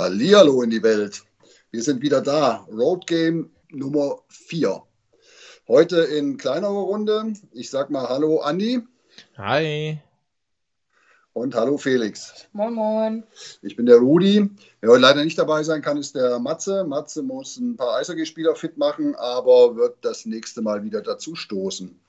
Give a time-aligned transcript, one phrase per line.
[0.00, 1.24] Hallihallo in die Welt.
[1.72, 2.66] Wir sind wieder da.
[2.72, 4.82] Road Game Nummer 4.
[5.68, 7.34] Heute in kleinerer Runde.
[7.52, 8.80] Ich sag mal Hallo Andi.
[9.36, 9.98] Hi.
[11.34, 12.48] Und hallo Felix.
[12.54, 13.24] Moin, moin.
[13.60, 14.48] Ich bin der Rudi.
[14.80, 16.84] Wer heute leider nicht dabei sein kann, ist der Matze.
[16.84, 22.00] Matze muss ein paar Eishockeyspieler fit machen, aber wird das nächste Mal wieder dazu stoßen.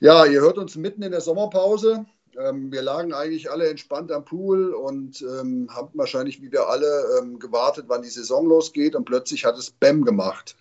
[0.00, 2.06] Ja, ihr hört uns mitten in der Sommerpause.
[2.38, 7.18] Ähm, wir lagen eigentlich alle entspannt am Pool und ähm, haben wahrscheinlich wie wir alle
[7.18, 10.56] ähm, gewartet, wann die Saison losgeht und plötzlich hat es BäM gemacht.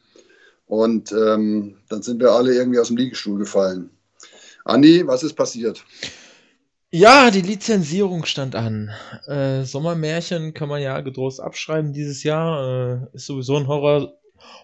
[0.66, 3.89] Und ähm, dann sind wir alle irgendwie aus dem Liegestuhl gefallen.
[4.66, 5.83] Andi, was ist passiert?
[6.89, 8.91] Ja, die Lizenzierung stand an.
[9.25, 13.09] Äh, Sommermärchen kann man ja getrost abschreiben dieses Jahr.
[13.11, 14.13] Äh, ist sowieso ein Horror,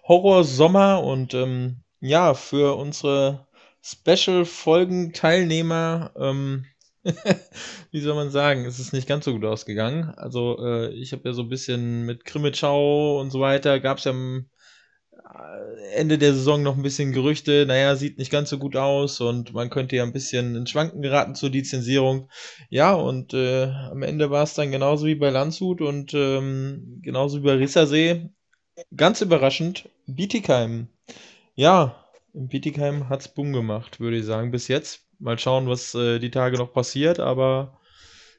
[0.07, 3.47] Horror und ähm, ja, für unsere
[3.81, 6.65] Special-Folgen-Teilnehmer ähm,
[7.91, 10.13] wie soll man sagen, es ist nicht ganz so gut ausgegangen.
[10.15, 14.05] Also äh, ich habe ja so ein bisschen mit Krimitschau und so weiter, gab es
[14.05, 14.49] ja am
[15.13, 19.21] äh, Ende der Saison noch ein bisschen Gerüchte, naja, sieht nicht ganz so gut aus
[19.21, 22.29] und man könnte ja ein bisschen in Schwanken geraten zur Lizenzierung.
[22.69, 27.39] Ja, und äh, am Ende war es dann genauso wie bei Landshut und ähm, genauso
[27.39, 28.29] wie bei Rissersee.
[28.95, 30.87] Ganz überraschend, Bietigheim.
[31.55, 35.08] Ja, in Bietigheim hat's Boom gemacht, würde ich sagen, bis jetzt.
[35.19, 37.77] Mal schauen, was äh, die Tage noch passiert, aber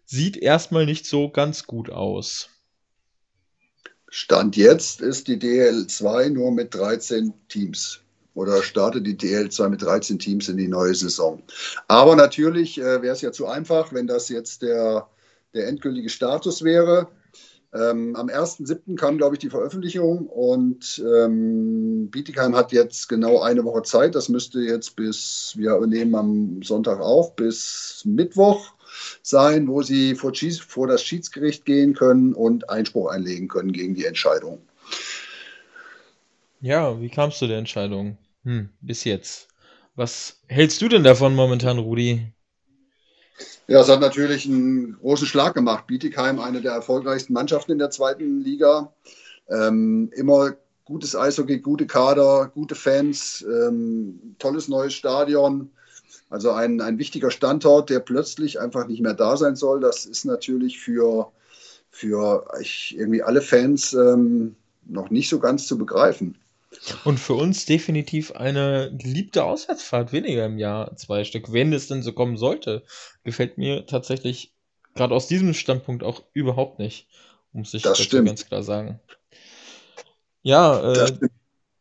[0.06, 2.48] sieht erstmal nicht so ganz gut aus.
[4.08, 8.00] Stand jetzt ist die DL2 nur mit 13 Teams
[8.34, 11.42] oder startet die DL2 mit 13 Teams in die neue Saison.
[11.86, 15.08] Aber natürlich äh, wäre es ja zu einfach, wenn das jetzt der,
[15.54, 17.08] der endgültige Status wäre.
[17.72, 18.96] Ähm, am 1.7.
[18.96, 24.16] kam, glaube ich, die Veröffentlichung und ähm, Bietigheim hat jetzt genau eine Woche Zeit.
[24.16, 28.72] Das müsste jetzt bis, wir nehmen am Sonntag auf, bis Mittwoch
[29.22, 30.32] sein, wo sie vor,
[30.66, 34.58] vor das Schiedsgericht gehen können und Einspruch einlegen können gegen die Entscheidung.
[36.60, 38.18] Ja, wie kamst du der Entscheidung?
[38.42, 39.48] Hm, bis jetzt.
[39.94, 42.32] Was hältst du denn davon momentan, Rudi?
[43.66, 45.86] Ja, es hat natürlich einen großen Schlag gemacht.
[45.86, 48.92] Bietigheim, eine der erfolgreichsten Mannschaften in der zweiten Liga.
[49.48, 55.70] Ähm, immer gutes Eishockey, gute Kader, gute Fans, ähm, tolles neues Stadion.
[56.30, 59.80] Also ein, ein wichtiger Standort, der plötzlich einfach nicht mehr da sein soll.
[59.80, 61.30] Das ist natürlich für,
[61.90, 62.44] für
[62.90, 66.39] irgendwie alle Fans ähm, noch nicht so ganz zu begreifen.
[67.04, 72.02] Und für uns definitiv eine geliebte Auswärtsfahrt weniger im Jahr, zwei Stück, wenn es denn
[72.02, 72.84] so kommen sollte.
[73.24, 74.54] Gefällt mir tatsächlich
[74.94, 77.08] gerade aus diesem Standpunkt auch überhaupt nicht,
[77.52, 78.28] muss ich das stimmt.
[78.28, 79.00] ganz klar sagen.
[80.42, 81.12] Ja, äh,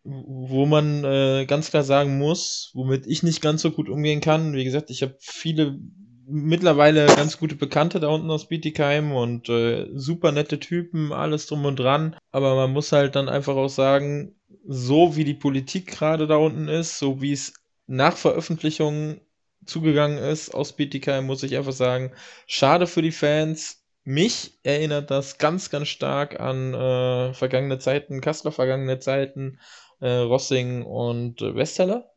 [0.03, 4.53] wo man äh, ganz klar sagen muss, womit ich nicht ganz so gut umgehen kann.
[4.53, 5.79] Wie gesagt, ich habe viele
[6.25, 11.65] mittlerweile ganz gute Bekannte da unten aus Bietigheim und äh, super nette Typen, alles drum
[11.65, 12.15] und dran.
[12.31, 16.67] Aber man muss halt dann einfach auch sagen, so wie die Politik gerade da unten
[16.67, 17.53] ist, so wie es
[17.87, 19.21] nach Veröffentlichung
[19.65, 22.11] zugegangen ist aus Bietigheim, muss ich einfach sagen,
[22.47, 23.83] schade für die Fans.
[24.03, 29.59] Mich erinnert das ganz, ganz stark an äh, vergangene Zeiten, Kassler vergangene Zeiten,
[29.99, 32.11] äh, Rossing und äh, Westerler.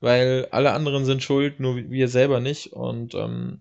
[0.00, 2.72] Weil alle anderen sind schuld, nur wir selber nicht.
[2.72, 3.60] Und ähm,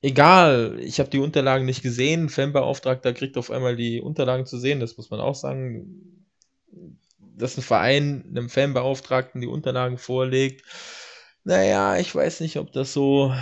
[0.00, 2.28] egal, ich habe die Unterlagen nicht gesehen.
[2.28, 6.17] Fanbeauftragter kriegt auf einmal die Unterlagen zu sehen, das muss man auch sagen
[7.18, 10.64] dass ein Verein einem Fanbeauftragten die Unterlagen vorlegt.
[11.44, 13.32] Naja, ich weiß nicht, ob das so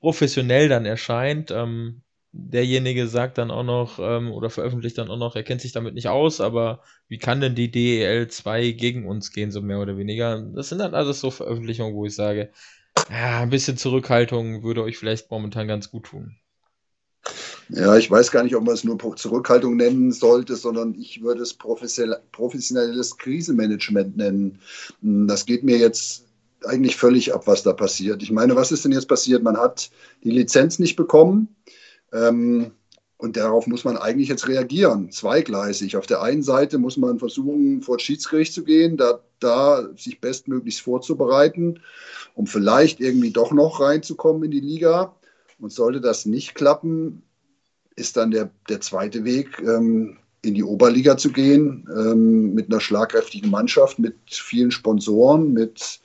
[0.00, 1.50] professionell dann erscheint.
[1.50, 2.02] Ähm,
[2.32, 5.94] derjenige sagt dann auch noch ähm, oder veröffentlicht dann auch noch, er kennt sich damit
[5.94, 9.96] nicht aus, aber wie kann denn die DEL 2 gegen uns gehen, so mehr oder
[9.96, 10.40] weniger?
[10.54, 12.50] Das sind dann alles so Veröffentlichungen, wo ich sage,
[13.10, 16.36] ja, ein bisschen Zurückhaltung würde euch vielleicht momentan ganz gut tun.
[17.68, 21.42] Ja, ich weiß gar nicht, ob man es nur Zurückhaltung nennen sollte, sondern ich würde
[21.42, 24.58] es professionelles Krisenmanagement nennen.
[25.00, 26.24] Hm, das geht mir jetzt
[26.64, 28.22] eigentlich völlig ab, was da passiert.
[28.22, 29.42] Ich meine, was ist denn jetzt passiert?
[29.42, 29.90] Man hat
[30.22, 31.54] die Lizenz nicht bekommen.
[32.12, 32.72] Ähm,
[33.16, 35.96] und darauf muss man eigentlich jetzt reagieren, zweigleisig.
[35.96, 40.20] Auf der einen Seite muss man versuchen, vor das Schiedsgericht zu gehen, da, da sich
[40.20, 41.80] bestmöglichst vorzubereiten,
[42.34, 45.14] um vielleicht irgendwie doch noch reinzukommen in die Liga.
[45.60, 47.22] Und sollte das nicht klappen,
[47.96, 52.80] ist dann der, der zweite Weg, ähm, in die Oberliga zu gehen, ähm, mit einer
[52.80, 56.00] schlagkräftigen Mannschaft, mit vielen Sponsoren, mit,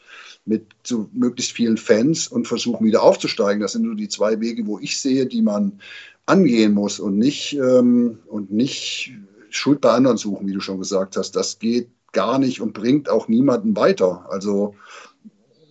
[0.46, 3.62] mit so möglichst vielen Fans und versuchen wieder aufzusteigen.
[3.62, 5.80] Das sind so die zwei Wege, wo ich sehe, die man
[6.26, 9.14] angehen muss und nicht, ähm, und nicht
[9.50, 11.36] Schuld bei anderen suchen, wie du schon gesagt hast.
[11.36, 14.26] Das geht gar nicht und bringt auch niemanden weiter.
[14.30, 14.76] Also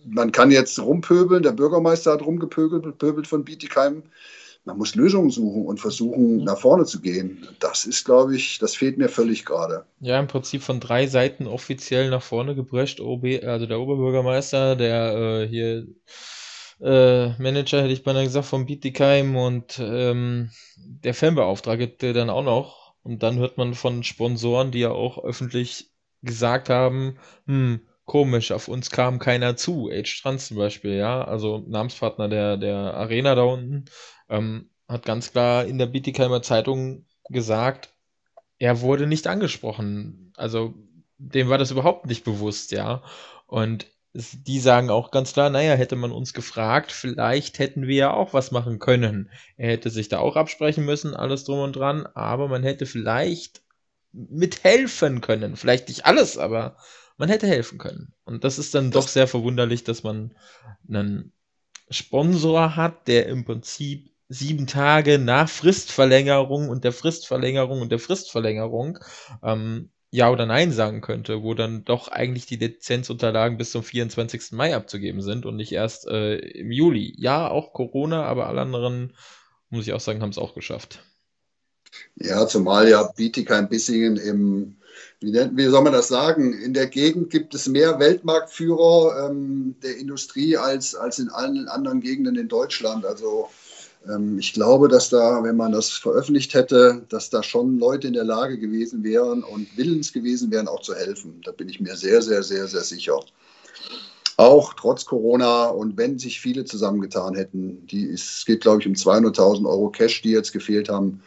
[0.05, 4.03] man kann jetzt rumpöbeln, der Bürgermeister hat rumgepöbelt von Bietigheim
[4.65, 6.43] man muss Lösungen suchen und versuchen, mhm.
[6.43, 7.47] nach vorne zu gehen.
[7.59, 9.85] Das ist, glaube ich, das fehlt mir völlig gerade.
[9.99, 12.99] Ja, im Prinzip von drei Seiten offiziell nach vorne geprescht.
[12.99, 15.87] OB, also der Oberbürgermeister, der äh, hier
[16.81, 22.93] äh, Manager, hätte ich beinahe gesagt, von Bietigheim und ähm, der Fanbeauftragte dann auch noch.
[23.03, 25.91] Und dann hört man von Sponsoren, die ja auch öffentlich
[26.21, 27.17] gesagt haben,
[27.47, 29.89] hm, komisch, auf uns kam keiner zu.
[29.91, 33.85] Age Trans zum Beispiel, ja, also Namenspartner der, der Arena da unten,
[34.29, 37.93] ähm, hat ganz klar in der Bietigheimer Zeitung gesagt,
[38.57, 40.33] er wurde nicht angesprochen.
[40.35, 40.73] Also
[41.17, 43.03] dem war das überhaupt nicht bewusst, ja.
[43.47, 48.13] Und die sagen auch ganz klar, naja, hätte man uns gefragt, vielleicht hätten wir ja
[48.13, 49.29] auch was machen können.
[49.55, 53.61] Er hätte sich da auch absprechen müssen, alles drum und dran, aber man hätte vielleicht
[54.11, 55.55] mithelfen können.
[55.55, 56.77] Vielleicht nicht alles, aber
[57.17, 58.13] man hätte helfen können.
[58.23, 60.33] Und das ist dann das doch sehr verwunderlich, dass man
[60.87, 61.31] einen
[61.91, 68.99] Sponsor hat, der im Prinzip sieben Tage nach Fristverlängerung und der Fristverlängerung und der Fristverlängerung
[69.43, 74.51] ähm, Ja oder Nein sagen könnte, wo dann doch eigentlich die Lizenzunterlagen bis zum 24.
[74.51, 77.15] Mai abzugeben sind und nicht erst äh, im Juli.
[77.17, 79.15] Ja, auch Corona, aber alle anderen,
[79.69, 81.03] muss ich auch sagen, haben es auch geschafft.
[82.15, 84.75] Ja, zumal ja Bietigheim-Bissingen im
[85.21, 86.53] wie, wie, soll man das sagen?
[86.53, 92.01] In der Gegend gibt es mehr Weltmarktführer ähm, der Industrie als, als in allen anderen
[92.01, 93.05] Gegenden in Deutschland.
[93.05, 93.49] Also
[94.37, 98.23] ich glaube, dass da, wenn man das veröffentlicht hätte, dass da schon Leute in der
[98.23, 101.41] Lage gewesen wären und willens gewesen wären, auch zu helfen.
[101.43, 103.19] Da bin ich mir sehr, sehr, sehr, sehr sicher.
[104.37, 108.93] Auch trotz Corona und wenn sich viele zusammengetan hätten, die, es geht, glaube ich, um
[108.93, 111.21] 200.000 Euro Cash, die jetzt gefehlt haben.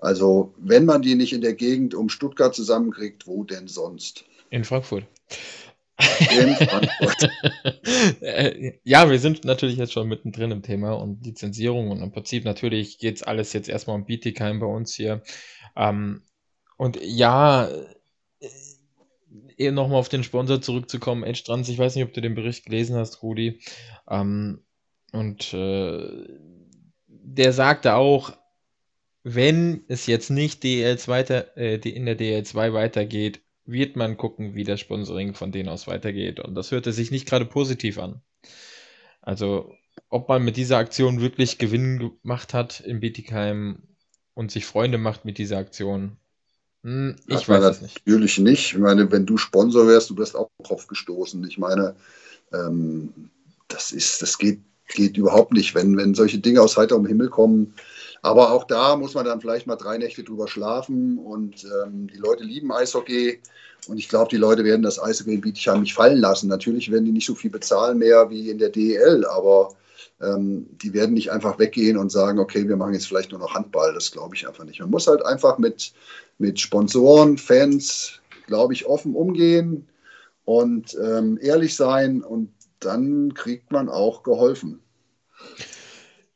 [0.00, 4.24] Also, wenn man die nicht in der Gegend um Stuttgart zusammenkriegt, wo denn sonst?
[4.50, 5.04] In Frankfurt.
[8.84, 12.98] Ja, wir sind natürlich jetzt schon mittendrin im Thema und Lizenzierung und im Prinzip natürlich
[12.98, 15.22] geht es alles jetzt erstmal um Bietigheim bei uns hier.
[15.76, 16.22] Ähm,
[16.76, 17.68] und ja,
[19.58, 22.64] äh, nochmal auf den Sponsor zurückzukommen, Edge Trans, ich weiß nicht, ob du den Bericht
[22.64, 23.60] gelesen hast, Rudi.
[24.08, 24.62] Ähm,
[25.12, 26.08] und äh,
[27.06, 28.32] der sagte auch,
[29.24, 34.64] wenn es jetzt nicht DL2 weiter, äh, in der DL2 weitergeht, wird man gucken, wie
[34.64, 36.40] das Sponsoring von denen aus weitergeht.
[36.40, 38.22] Und das hörte sich nicht gerade positiv an.
[39.20, 39.72] Also,
[40.08, 43.82] ob man mit dieser Aktion wirklich Gewinn gemacht hat in Bietigheim
[44.32, 46.16] und sich Freunde macht mit dieser Aktion,
[46.82, 48.06] hm, ich weiß es nicht.
[48.06, 48.72] Natürlich nicht.
[48.72, 51.44] Ich meine, wenn du Sponsor wärst, du wirst auch drauf gestoßen.
[51.46, 51.94] Ich meine,
[52.52, 53.30] ähm,
[53.66, 55.74] das ist, das geht, geht überhaupt nicht.
[55.74, 57.74] Wenn, wenn solche Dinge aus heiterem Himmel kommen,
[58.22, 61.18] aber auch da muss man dann vielleicht mal drei Nächte drüber schlafen.
[61.18, 63.40] Und ähm, die Leute lieben Eishockey.
[63.86, 66.48] Und ich glaube, die Leute werden das Eishockey in Bietigheim nicht fallen lassen.
[66.48, 69.70] Natürlich werden die nicht so viel bezahlen mehr wie in der DEL, aber
[70.20, 73.54] ähm, die werden nicht einfach weggehen und sagen, okay, wir machen jetzt vielleicht nur noch
[73.54, 73.94] Handball.
[73.94, 74.80] Das glaube ich einfach nicht.
[74.80, 75.92] Man muss halt einfach mit,
[76.38, 79.88] mit Sponsoren, Fans, glaube ich, offen umgehen
[80.44, 82.22] und ähm, ehrlich sein.
[82.22, 84.80] Und dann kriegt man auch geholfen.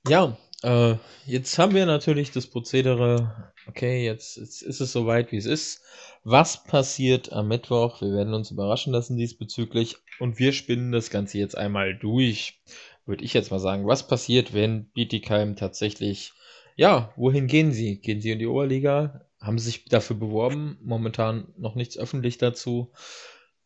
[0.09, 5.37] Ja, äh, jetzt haben wir natürlich das Prozedere, okay, jetzt, jetzt ist es soweit, wie
[5.37, 5.83] es ist.
[6.25, 8.01] Was passiert am Mittwoch?
[8.01, 12.61] Wir werden uns überraschen lassen diesbezüglich und wir spinnen das Ganze jetzt einmal durch.
[13.07, 16.33] Würde ich jetzt mal sagen, was passiert, wenn Bietigheim tatsächlich,
[16.77, 18.01] ja, wohin gehen sie?
[18.01, 19.27] Gehen sie in die Oberliga?
[19.41, 20.79] Haben sie sich dafür beworben?
[20.83, 22.93] Momentan noch nichts öffentlich dazu.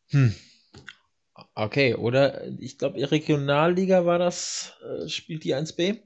[0.09, 0.35] Hm.
[1.55, 6.01] Okay, oder ich glaube, Regionalliga war das, äh, spielt die 1b?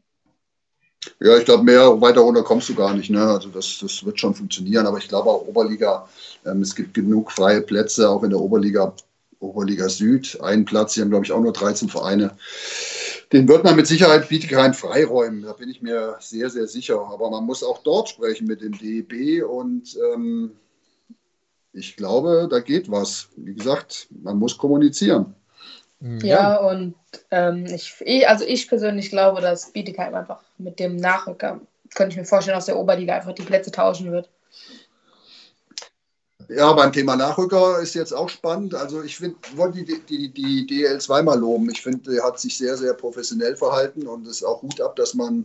[1.18, 3.10] Ja, ich glaube, mehr weiter runter kommst du gar nicht.
[3.10, 3.22] Ne?
[3.22, 4.86] Also das, das wird schon funktionieren.
[4.86, 6.08] Aber ich glaube auch Oberliga,
[6.44, 8.94] ähm, es gibt genug freie Plätze, auch in der Oberliga,
[9.38, 10.38] Oberliga Süd.
[10.42, 12.36] Einen Platz, die haben, glaube ich, auch nur 13 Vereine.
[13.32, 15.42] Den wird man mit Sicherheit Bietigheim freiräumen.
[15.42, 17.00] Da bin ich mir sehr, sehr sicher.
[17.10, 20.52] Aber man muss auch dort sprechen mit dem DEB und ähm,
[21.72, 23.28] ich glaube, da geht was.
[23.36, 25.34] Wie gesagt, man muss kommunizieren.
[26.00, 26.20] Mhm.
[26.20, 26.94] Ja, und
[27.30, 27.94] ähm, ich,
[28.26, 31.60] also ich persönlich glaube, dass Bietigheim einfach mit dem Nachrücker,
[31.94, 34.28] könnte ich mir vorstellen, aus der Oberliga einfach die Plätze tauschen wird.
[36.48, 38.74] Ja, beim Thema Nachrücker ist jetzt auch spannend.
[38.74, 39.22] Also ich
[39.54, 41.70] wollte die, die, die DL zweimal loben.
[41.70, 44.96] Ich finde, er hat sich sehr, sehr professionell verhalten und es ist auch gut ab,
[44.96, 45.44] dass man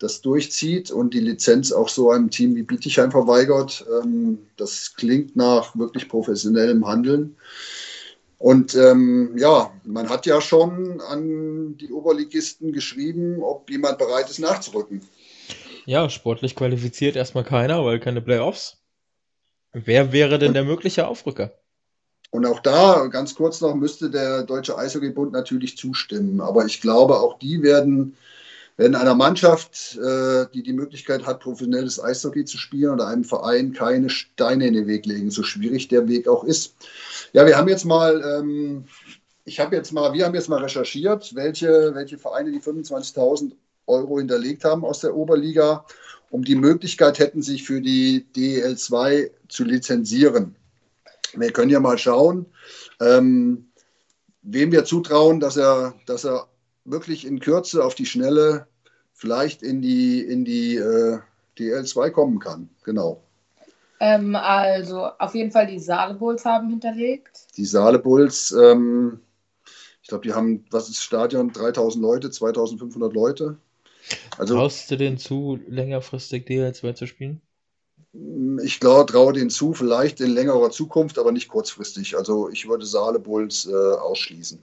[0.00, 3.84] das durchzieht und die Lizenz auch so einem Team wie Bietigheim verweigert.
[4.02, 7.36] Ähm, das klingt nach wirklich professionellem Handeln.
[8.42, 14.40] Und ähm, ja, man hat ja schon an die Oberligisten geschrieben, ob jemand bereit ist
[14.40, 15.00] nachzurücken.
[15.86, 18.78] Ja, sportlich qualifiziert erstmal keiner, weil keine Playoffs.
[19.72, 21.52] Wer wäre denn der mögliche Aufrücker?
[22.32, 26.40] Und auch da, ganz kurz noch, müsste der Deutsche Eishockeybund natürlich zustimmen.
[26.40, 28.16] Aber ich glaube, auch die werden
[28.82, 33.72] wenn einer Mannschaft, äh, die die Möglichkeit hat, professionelles Eishockey zu spielen oder einem Verein
[33.72, 36.74] keine Steine in den Weg legen, so schwierig der Weg auch ist.
[37.32, 38.86] Ja, wir haben jetzt mal, ähm,
[39.44, 43.52] ich habe jetzt mal, wir haben jetzt mal recherchiert, welche, welche Vereine die 25.000
[43.86, 45.84] Euro hinterlegt haben aus der Oberliga,
[46.30, 50.56] um die Möglichkeit hätten, sich für die DEL 2 zu lizenzieren.
[51.34, 52.46] Wir können ja mal schauen,
[53.00, 53.68] ähm,
[54.42, 56.48] wem wir zutrauen, dass er, dass er
[56.84, 58.66] wirklich in Kürze auf die Schnelle
[59.22, 61.20] vielleicht in die, in die äh,
[61.56, 62.68] DL2 kommen kann.
[62.82, 63.22] Genau.
[64.00, 67.46] Ähm, also auf jeden Fall die Saale Bulls haben hinterlegt.
[67.56, 69.20] Die Saale Bulls, ähm,
[70.02, 71.52] ich glaube, die haben, was ist Stadion?
[71.52, 73.58] 3000 Leute, 2500 Leute.
[74.38, 77.40] Also, Traust du denn zu, längerfristig DL2 zu spielen?
[78.64, 82.16] Ich glaube, traue den zu, vielleicht in längerer Zukunft, aber nicht kurzfristig.
[82.16, 84.58] Also ich würde Saale Bulls äh, ausschließen.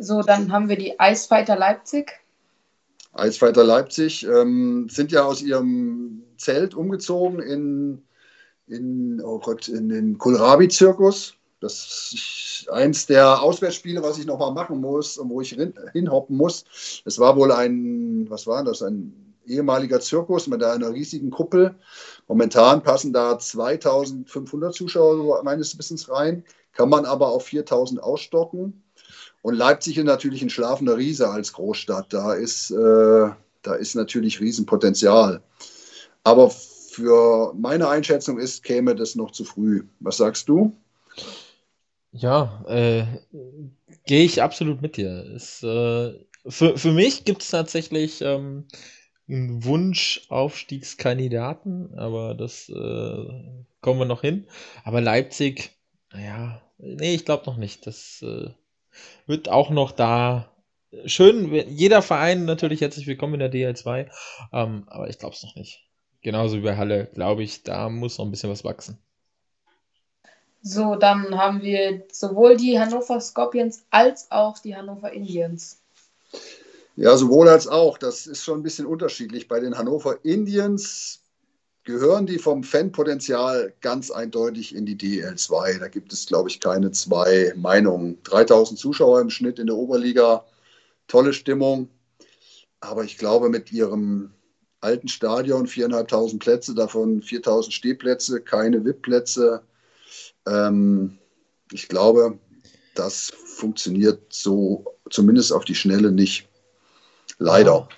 [0.00, 2.23] So, dann haben wir die Eisfighter Leipzig.
[3.14, 8.02] Eisfighter Leipzig ähm, sind ja aus ihrem Zelt umgezogen in,
[8.66, 11.34] in, oh Gott, in den Kohlrabi-Zirkus.
[11.60, 15.56] Das ist eins der Auswärtsspiele, was ich nochmal machen muss und wo ich
[15.92, 16.64] hinhoppen muss.
[17.06, 21.74] Es war wohl ein, was war das, ein ehemaliger Zirkus mit einer riesigen Kuppel.
[22.28, 28.83] Momentan passen da 2500 Zuschauer meines Wissens rein, kann man aber auf 4000 ausstocken.
[29.44, 32.14] Und Leipzig ist natürlich ein schlafender Riese als Großstadt.
[32.14, 33.28] Da ist, äh,
[33.60, 35.42] da ist natürlich Riesenpotenzial.
[36.22, 39.84] Aber für meine Einschätzung ist, käme das noch zu früh.
[40.00, 40.74] Was sagst du?
[42.10, 43.04] Ja, äh,
[44.06, 45.26] gehe ich absolut mit dir.
[45.36, 46.14] Ist, äh,
[46.46, 48.64] für, für mich gibt es tatsächlich ähm,
[49.28, 53.26] einen Wunsch-Aufstiegskandidaten, aber das äh,
[53.82, 54.46] kommen wir noch hin.
[54.84, 55.72] Aber Leipzig,
[56.14, 57.86] naja, nee, ich glaube noch nicht.
[57.86, 58.48] Das äh,
[59.26, 60.50] wird auch noch da.
[61.06, 64.08] Schön, jeder Verein natürlich herzlich willkommen in der DL2,
[64.52, 65.84] ähm, aber ich glaube es noch nicht.
[66.22, 68.98] Genauso wie bei Halle, glaube ich, da muss noch ein bisschen was wachsen.
[70.62, 75.82] So, dann haben wir sowohl die Hannover Scorpions als auch die Hannover Indians.
[76.96, 77.98] Ja, sowohl als auch.
[77.98, 79.48] Das ist schon ein bisschen unterschiedlich.
[79.48, 81.23] Bei den Hannover Indians
[81.84, 85.78] gehören die vom Fanpotenzial ganz eindeutig in die DL2.
[85.78, 88.18] Da gibt es, glaube ich, keine zwei Meinungen.
[88.24, 90.44] 3000 Zuschauer im Schnitt in der Oberliga,
[91.06, 91.88] tolle Stimmung.
[92.80, 94.32] Aber ich glaube, mit ihrem
[94.80, 99.62] alten Stadion, 4.500 Plätze, davon 4.000 Stehplätze, keine VIP-Plätze.
[100.46, 101.18] Ähm,
[101.70, 102.38] ich glaube,
[102.94, 106.48] das funktioniert so zumindest auf die Schnelle nicht.
[107.38, 107.88] Leider.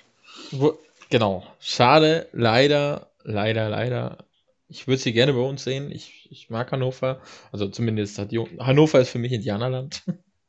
[1.09, 1.43] Genau.
[1.59, 4.25] Schade, leider leider, leider.
[4.69, 5.91] Ich würde sie gerne bei uns sehen.
[5.91, 7.21] Ich, ich mag Hannover.
[7.51, 10.03] Also zumindest hat die, Hannover ist für mich Indianerland.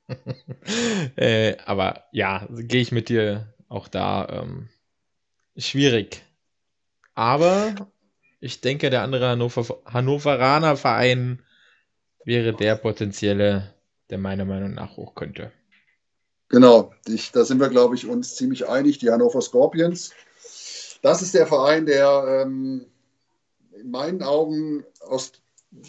[1.16, 4.26] äh, aber ja, gehe ich mit dir auch da.
[4.30, 4.68] Ähm,
[5.56, 6.24] schwierig.
[7.14, 7.74] Aber
[8.40, 11.42] ich denke, der andere Hannover, Hannoveraner Verein
[12.24, 13.74] wäre der potenzielle,
[14.10, 15.52] der meiner Meinung nach hoch könnte.
[16.48, 18.98] Genau, ich, da sind wir, glaube ich, uns ziemlich einig.
[18.98, 20.12] Die Hannover Scorpions
[21.02, 22.86] das ist der Verein, der ähm,
[23.72, 25.32] in meinen Augen aus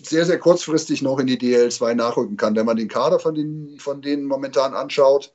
[0.04, 3.80] sehr, sehr kurzfristig noch in die DL2 nachrücken kann, wenn man den Kader von, den,
[3.80, 5.32] von denen momentan anschaut.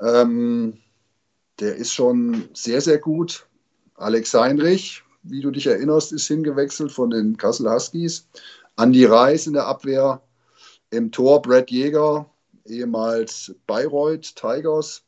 [0.00, 0.78] Ähm,
[1.60, 3.46] der ist schon sehr, sehr gut.
[3.96, 8.26] Alex Heinrich, wie du dich erinnerst, ist hingewechselt von den Kassel Huskies.
[8.76, 10.22] Andy Reis in der Abwehr.
[10.90, 12.30] Im Tor Brad Jäger,
[12.64, 15.02] ehemals Bayreuth Tigers.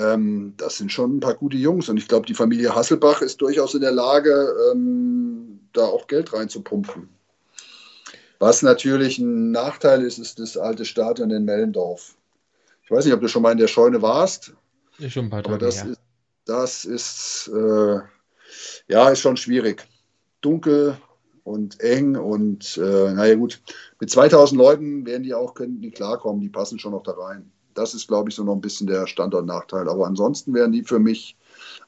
[0.00, 3.40] Ähm, das sind schon ein paar gute Jungs und ich glaube, die Familie Hasselbach ist
[3.42, 7.08] durchaus in der Lage, ähm, da auch Geld reinzupumpen.
[8.38, 12.14] Was natürlich ein Nachteil ist, ist das alte Stadion in Mellendorf.
[12.82, 14.54] Ich weiß nicht, ob du schon mal in der Scheune warst.
[14.98, 15.90] Ist schon ein paar Tage, aber das ja.
[15.90, 16.00] ist,
[16.46, 17.98] das ist äh,
[18.88, 19.86] ja ist schon schwierig.
[20.40, 20.96] Dunkel
[21.44, 23.60] und eng und äh, naja gut,
[24.00, 27.52] mit 2000 Leuten werden die auch, könnten die klarkommen, die passen schon noch da rein.
[27.74, 29.88] Das ist, glaube ich, so noch ein bisschen der Standortnachteil.
[29.88, 31.36] Aber ansonsten wären die für mich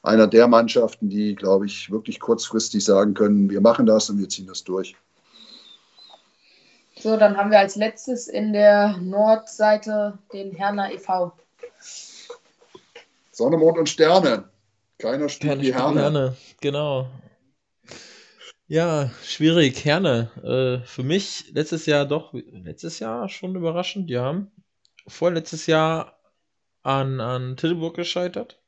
[0.01, 4.29] einer der Mannschaften, die, glaube ich, wirklich kurzfristig sagen können, wir machen das und wir
[4.29, 4.95] ziehen das durch.
[6.99, 11.33] So, dann haben wir als letztes in der Nordseite den Herner e.V.
[13.31, 14.45] Sonne, Mond und Sterne.
[14.99, 16.01] Keiner spielt die Herne.
[16.01, 16.37] Herne.
[16.61, 17.07] Genau.
[18.67, 19.83] Ja, schwierig.
[19.83, 20.29] Herne.
[20.83, 24.45] Äh, für mich letztes Jahr doch, letztes Jahr schon überraschend, ja
[25.07, 26.19] vorletztes Jahr
[26.81, 28.61] an, an Tilburg gescheitert.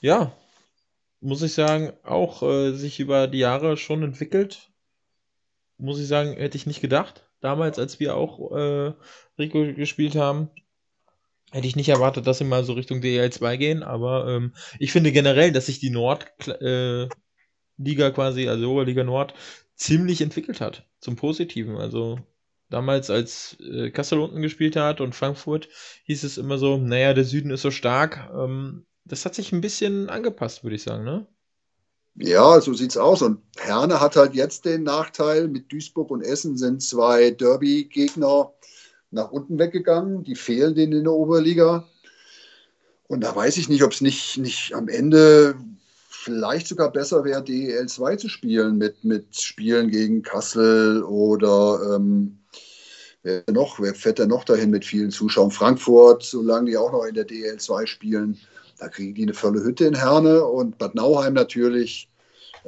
[0.00, 0.36] Ja,
[1.20, 4.70] muss ich sagen, auch äh, sich über die Jahre schon entwickelt.
[5.78, 7.28] Muss ich sagen, hätte ich nicht gedacht.
[7.40, 8.92] Damals, als wir auch äh,
[9.38, 10.50] Rico gespielt haben.
[11.52, 15.12] Hätte ich nicht erwartet, dass sie mal so Richtung DL2 gehen, aber ähm, ich finde
[15.12, 17.08] generell, dass sich die Nordliga
[17.78, 19.34] äh, quasi, also Oberliga Nord,
[19.76, 21.76] ziemlich entwickelt hat zum Positiven.
[21.76, 22.18] Also
[22.72, 25.68] damals, als äh, Kassel unten gespielt hat und Frankfurt,
[26.04, 28.30] hieß es immer so, naja, der Süden ist so stark.
[28.34, 31.26] Ähm, das hat sich ein bisschen angepasst, würde ich sagen, ne?
[32.14, 33.22] Ja, so sieht's aus.
[33.22, 38.52] Und Herne hat halt jetzt den Nachteil, mit Duisburg und Essen sind zwei Derby-Gegner,
[39.10, 40.24] nach unten weggegangen.
[40.24, 41.88] Die fehlen denen in der Oberliga.
[43.08, 45.54] Und da weiß ich nicht, ob es nicht, nicht am Ende
[46.08, 52.38] vielleicht sogar besser wäre, DEL 2 zu spielen mit, mit Spielen gegen Kassel oder ähm,
[53.22, 55.50] wer noch, wer fährt denn noch dahin mit vielen Zuschauern?
[55.50, 58.38] Frankfurt, solange die auch noch in der DEL 2 spielen,
[58.78, 62.08] da kriegen die eine volle Hütte in Herne und Bad Nauheim natürlich.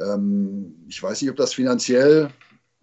[0.01, 2.31] Ähm, ich weiß nicht, ob das finanziell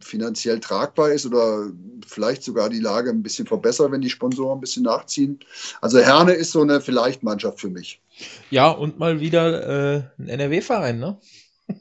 [0.03, 1.69] finanziell tragbar ist oder
[2.07, 5.39] vielleicht sogar die Lage ein bisschen verbessert, wenn die Sponsoren ein bisschen nachziehen.
[5.79, 8.01] Also Herne ist so eine Vielleicht-Mannschaft für mich.
[8.49, 11.17] Ja, und mal wieder äh, ein NRW-Verein, ne?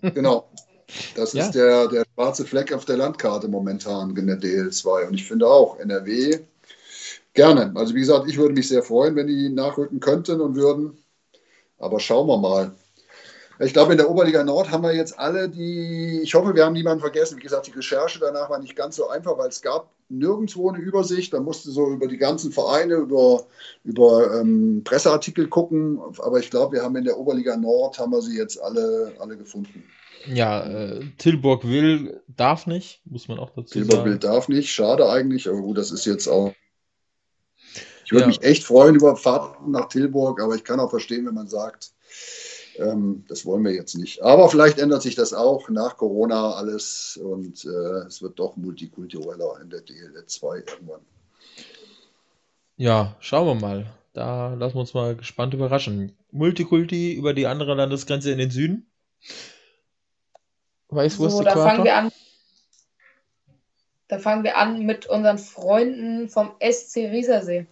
[0.02, 0.50] genau.
[1.14, 1.44] Das ja.
[1.44, 5.08] ist der, der schwarze Fleck auf der Landkarte momentan in der DL2.
[5.08, 6.40] Und ich finde auch, NRW
[7.34, 7.72] gerne.
[7.74, 10.98] Also wie gesagt, ich würde mich sehr freuen, wenn die nachrücken könnten und würden.
[11.78, 12.72] Aber schauen wir mal.
[13.62, 16.72] Ich glaube, in der Oberliga Nord haben wir jetzt alle die, ich hoffe, wir haben
[16.72, 17.36] niemanden vergessen.
[17.36, 20.78] Wie gesagt, die Recherche danach war nicht ganz so einfach, weil es gab nirgendwo eine
[20.78, 21.34] Übersicht.
[21.34, 23.44] Da musste so über die ganzen Vereine, über,
[23.84, 26.00] über ähm, Presseartikel gucken.
[26.20, 29.36] Aber ich glaube, wir haben in der Oberliga Nord, haben wir sie jetzt alle, alle
[29.36, 29.84] gefunden.
[30.26, 34.04] Ja, äh, Tilburg will, darf nicht, muss man auch dazu Tilburg sagen.
[34.04, 36.52] Tilburg will, darf nicht, schade eigentlich, aber gut, das ist jetzt auch.
[38.04, 38.26] Ich würde ja.
[38.26, 41.92] mich echt freuen über Fahrten nach Tilburg, aber ich kann auch verstehen, wenn man sagt,
[42.76, 44.22] ähm, das wollen wir jetzt nicht.
[44.22, 49.60] Aber vielleicht ändert sich das auch nach Corona alles und äh, es wird doch multikultureller
[49.62, 51.00] in der DL 2 irgendwann.
[52.76, 53.86] Ja, schauen wir mal.
[54.12, 56.16] Da lassen wir uns mal gespannt überraschen.
[56.32, 58.86] Multikulti über die andere Landesgrenze in den Süden.
[60.90, 62.12] Weißwurst so, da fangen wir an.
[64.08, 67.66] Da fangen wir an mit unseren Freunden vom SC Riesersee.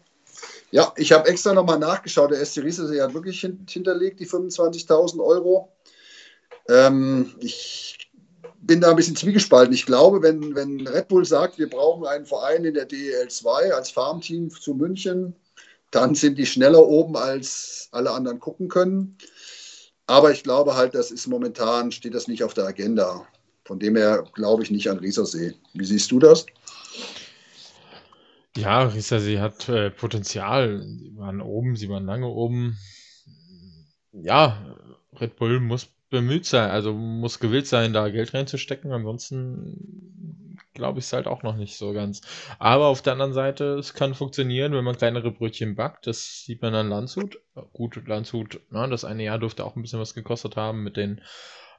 [0.70, 2.30] Ja, ich habe extra nochmal nachgeschaut.
[2.30, 5.72] Der SC Riese hat wirklich hinterlegt, die 25.000 Euro.
[6.68, 8.10] Ähm, ich
[8.60, 9.74] bin da ein bisschen zwiegespalten.
[9.74, 13.72] Ich glaube, wenn, wenn Red Bull sagt, wir brauchen einen Verein in der DEL 2
[13.72, 15.34] als Farmteam zu München,
[15.90, 19.16] dann sind die schneller oben, als alle anderen gucken können.
[20.08, 23.26] Aber ich glaube halt, das ist momentan, steht das nicht auf der Agenda.
[23.66, 25.54] Von dem her glaube ich nicht an Riesersee.
[25.74, 26.46] Wie siehst du das?
[28.56, 30.82] Ja, Risa, sie hat äh, Potenzial.
[30.82, 32.78] Sie waren oben, sie waren lange oben.
[34.12, 34.74] Ja,
[35.20, 38.90] Red Bull muss bemüht sein, also muss gewillt sein, da Geld reinzustecken.
[38.92, 40.17] Ansonsten
[40.78, 42.22] glaube ich es halt auch noch nicht so ganz.
[42.58, 46.06] Aber auf der anderen Seite, es kann funktionieren, wenn man kleinere Brötchen backt.
[46.06, 47.38] Das sieht man an Landshut.
[47.74, 51.20] Gut, Landshut, na, das eine Jahr dürfte auch ein bisschen was gekostet haben mit den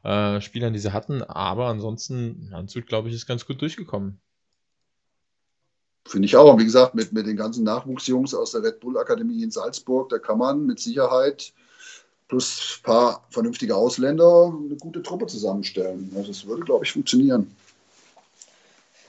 [0.04, 1.24] äh, Spielern, die sie hatten.
[1.24, 4.22] Aber ansonsten, Landshut, glaube ich, ist ganz gut durchgekommen.
[6.06, 6.54] Finde ich auch.
[6.54, 10.10] Und wie gesagt, mit, mit den ganzen Nachwuchsjungs aus der Red Bull Akademie in Salzburg,
[10.10, 11.54] da kann man mit Sicherheit
[12.28, 16.12] plus ein paar vernünftige Ausländer eine gute Truppe zusammenstellen.
[16.16, 17.54] Also das würde, glaube ich, funktionieren.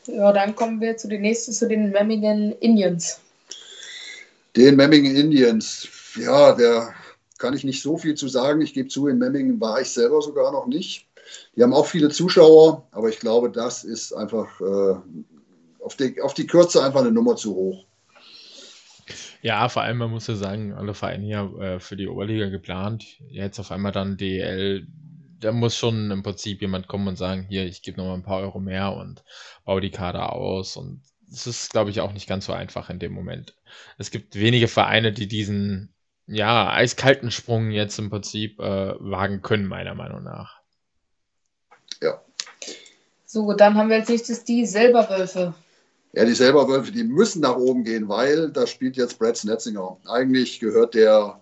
[0.07, 3.21] Ja, dann kommen wir zu den nächsten, zu den Memmingen Indians.
[4.57, 6.93] Den Memmingen Indians, ja, der
[7.39, 8.61] kann ich nicht so viel zu sagen.
[8.61, 11.07] Ich gebe zu, in Memmingen war ich selber sogar noch nicht.
[11.57, 14.97] Die haben auch viele Zuschauer, aber ich glaube, das ist einfach äh,
[15.81, 17.85] auf die, auf die Kürze einfach eine Nummer zu hoch.
[19.43, 23.05] Ja, vor allem, man muss ja sagen, alle Vereine ja äh, für die Oberliga geplant.
[23.29, 24.87] Jetzt auf einmal dann DL,
[25.41, 28.41] da muss schon im Prinzip jemand kommen und sagen, hier, ich gebe nochmal ein paar
[28.41, 29.25] Euro mehr und
[29.65, 30.77] baue die Kader aus.
[30.77, 33.55] Und es ist, glaube ich, auch nicht ganz so einfach in dem Moment.
[33.99, 35.95] Es gibt wenige Vereine, die diesen,
[36.27, 40.61] ja, eiskalten Sprung jetzt im Prinzip äh, wagen können, meiner Meinung nach.
[42.03, 42.21] Ja.
[43.25, 45.55] So, dann haben wir als nächstes die Selberwölfe.
[46.13, 49.97] Ja, die Selberwölfe, die müssen nach oben gehen, weil da spielt jetzt Brad Snetzinger.
[50.09, 51.41] Eigentlich gehört der,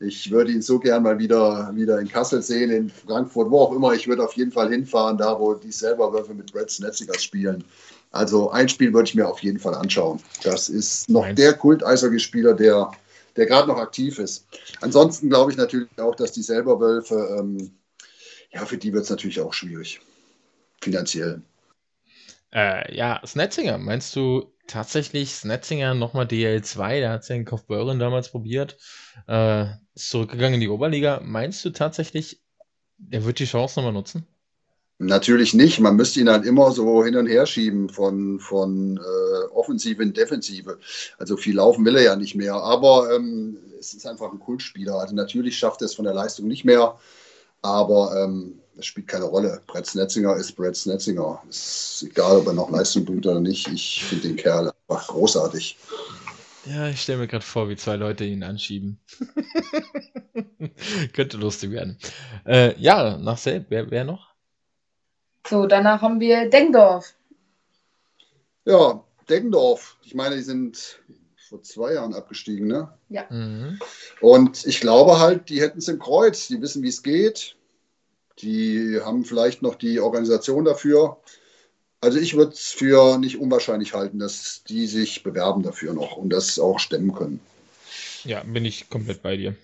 [0.00, 3.72] ich würde ihn so gern mal wieder, wieder in Kassel sehen, in Frankfurt, wo auch
[3.72, 3.92] immer.
[3.92, 7.62] Ich würde auf jeden Fall hinfahren, da wo die Selberwölfe mit Brad Snetzinger spielen.
[8.10, 10.20] Also ein Spiel würde ich mir auf jeden Fall anschauen.
[10.42, 11.36] Das ist noch Nein.
[11.36, 12.90] der Kult-Eishockey-Spieler, der,
[13.36, 14.46] der gerade noch aktiv ist.
[14.80, 17.70] Ansonsten glaube ich natürlich auch, dass die Selberwölfe, ähm,
[18.52, 20.00] ja, für die wird es natürlich auch schwierig,
[20.80, 21.42] finanziell.
[22.52, 27.00] Äh, ja, Snetzinger, meinst du tatsächlich Snetzinger nochmal DL2?
[27.00, 28.76] Der hat es ja in Kaufbeuren damals probiert,
[29.28, 31.20] äh, ist zurückgegangen in die Oberliga.
[31.22, 32.40] Meinst du tatsächlich,
[33.10, 34.26] er wird die Chance nochmal nutzen?
[35.02, 35.80] Natürlich nicht.
[35.80, 40.12] Man müsste ihn dann immer so hin und her schieben von, von äh, Offensive in
[40.12, 40.78] Defensive.
[41.16, 42.54] Also viel laufen will er ja nicht mehr.
[42.54, 44.96] Aber ähm, es ist einfach ein Kultspieler.
[44.96, 46.98] Also natürlich schafft er es von der Leistung nicht mehr.
[47.62, 49.60] Aber ähm, das spielt keine Rolle.
[49.66, 51.42] Brett Snetzinger ist Brett Snetzinger.
[51.48, 53.68] Es ist egal, ob er noch Leistung bringt oder nicht.
[53.68, 55.76] Ich finde den Kerl einfach großartig.
[56.66, 58.98] Ja, ich stelle mir gerade vor, wie zwei Leute ihn anschieben.
[61.12, 61.98] Könnte lustig werden.
[62.46, 64.30] Äh, ja, nach Selb, wer, wer noch?
[65.46, 67.14] So, danach haben wir Dengdorf.
[68.64, 69.96] Ja, Deggendorf.
[70.02, 71.00] Ich meine, die sind
[71.50, 72.88] vor zwei Jahren abgestiegen, ne?
[73.08, 73.26] Ja.
[73.28, 73.80] Mhm.
[74.20, 76.46] Und ich glaube halt, die hätten es im Kreuz.
[76.46, 77.56] Die wissen, wie es geht.
[78.38, 81.18] Die haben vielleicht noch die Organisation dafür.
[82.00, 86.30] Also ich würde es für nicht unwahrscheinlich halten, dass die sich bewerben dafür noch und
[86.30, 87.40] das auch stemmen können.
[88.24, 89.56] Ja, bin ich komplett bei dir.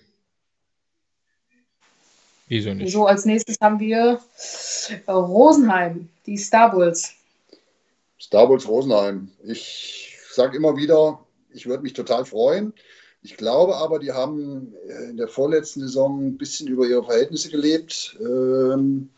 [2.49, 2.91] Wieso nicht?
[2.91, 4.19] So, als nächstes haben wir
[5.07, 7.13] Rosenheim, die Star Bulls.
[8.19, 9.31] Star Wars Rosenheim.
[9.43, 11.19] Ich sage immer wieder,
[11.57, 12.73] ich würde mich total freuen.
[13.23, 14.73] Ich glaube aber, die haben
[15.09, 19.09] in der vorletzten Saison ein bisschen über ihre Verhältnisse gelebt, ähm,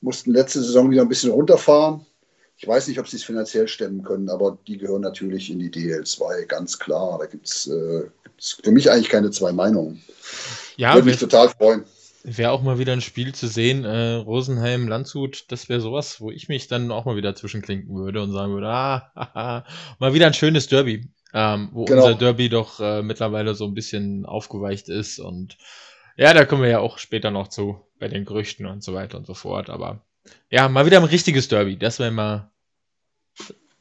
[0.00, 2.04] mussten letzte Saison wieder ein bisschen runterfahren.
[2.56, 5.70] Ich weiß nicht, ob sie es finanziell stemmen können, aber die gehören natürlich in die
[5.70, 7.18] DL2, ganz klar.
[7.18, 8.04] Da gibt es äh,
[8.62, 10.02] für mich eigentlich keine zwei Meinungen.
[10.76, 11.84] Ja, Würde mich total freuen.
[12.24, 16.30] Wäre auch mal wieder ein Spiel zu sehen, äh, Rosenheim, Landshut, das wäre sowas, wo
[16.32, 19.64] ich mich dann auch mal wieder zwischenklinken würde und sagen würde, ah, haha,
[20.00, 22.04] mal wieder ein schönes Derby, ähm, wo Genau.
[22.04, 25.56] unser Derby doch äh, mittlerweile so ein bisschen aufgeweicht ist und
[26.16, 29.18] ja, da kommen wir ja auch später noch zu, bei den Gerüchten und so weiter
[29.18, 30.00] und so fort, aber
[30.50, 32.50] ja, mal wieder ein richtiges Derby, das wäre mal,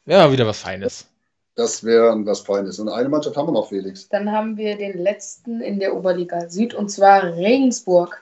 [0.06, 1.08] ja, wieder was Feines.
[1.56, 2.78] Das wäre was Feines.
[2.78, 4.08] Und eine Mannschaft haben wir noch, Felix.
[4.10, 8.22] Dann haben wir den letzten in der Oberliga Süd und zwar Regensburg.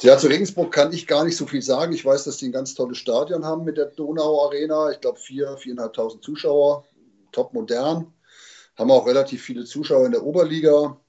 [0.00, 1.92] Ja, zu Regensburg kann ich gar nicht so viel sagen.
[1.92, 4.90] Ich weiß, dass die ein ganz tolles Stadion haben mit der Donau Arena.
[4.90, 6.84] Ich glaube, vier, viereinhalbtausend Zuschauer.
[7.32, 8.12] Top modern.
[8.76, 11.00] Haben auch relativ viele Zuschauer in der Oberliga.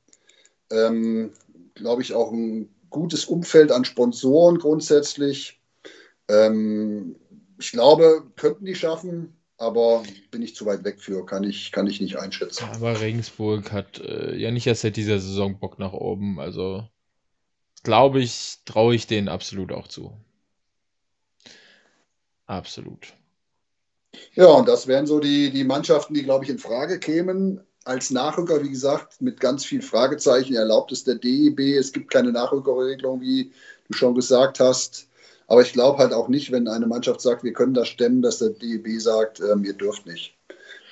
[0.71, 1.31] Ähm,
[1.75, 5.61] glaube ich, auch ein gutes Umfeld an Sponsoren grundsätzlich.
[6.27, 7.15] Ähm,
[7.59, 11.87] ich glaube, könnten die schaffen, aber bin ich zu weit weg für, kann ich, kann
[11.87, 12.63] ich nicht einschätzen.
[12.73, 16.39] Aber Regensburg hat äh, ja nicht erst seit dieser Saison Bock nach oben.
[16.39, 16.87] Also
[17.83, 20.13] glaube ich, traue ich denen absolut auch zu.
[22.45, 23.13] Absolut.
[24.33, 27.61] Ja, und das wären so die, die Mannschaften, die, glaube ich, in Frage kämen.
[27.85, 31.77] Als Nachrücker, wie gesagt, mit ganz viel Fragezeichen erlaubt es der DEB.
[31.77, 33.51] Es gibt keine Nachrückerregelung, wie
[33.87, 35.07] du schon gesagt hast.
[35.47, 38.37] Aber ich glaube halt auch nicht, wenn eine Mannschaft sagt, wir können das stemmen, dass
[38.37, 40.37] der DEB sagt, ähm, ihr dürft nicht.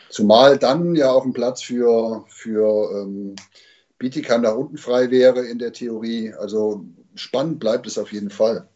[0.10, 3.36] Zumal dann ja auch ein Platz für, für ähm,
[4.00, 6.34] Bietigheim da unten frei wäre in der Theorie.
[6.34, 8.68] Also spannend bleibt es auf jeden Fall.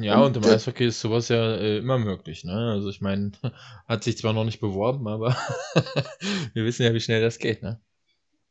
[0.00, 2.72] Ja, und im der- Eishockey ist sowas ja äh, immer möglich, ne?
[2.72, 3.32] Also ich meine,
[3.86, 5.36] hat sich zwar noch nicht beworben, aber
[6.54, 7.80] wir wissen ja, wie schnell das geht, ne?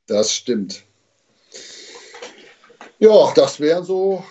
[0.08, 0.84] Das stimmt.
[3.00, 4.24] Ja, das wären so,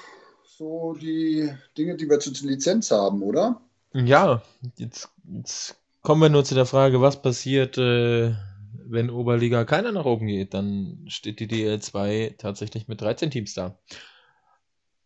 [0.45, 3.61] so die Dinge, die wir zur Lizenz haben, oder?
[3.93, 4.43] Ja,
[4.77, 8.35] jetzt, jetzt kommen wir nur zu der Frage, was passiert, äh,
[8.89, 10.55] wenn Oberliga keiner nach oben geht?
[10.55, 13.79] Dann steht die DL2 tatsächlich mit 13 Teams da.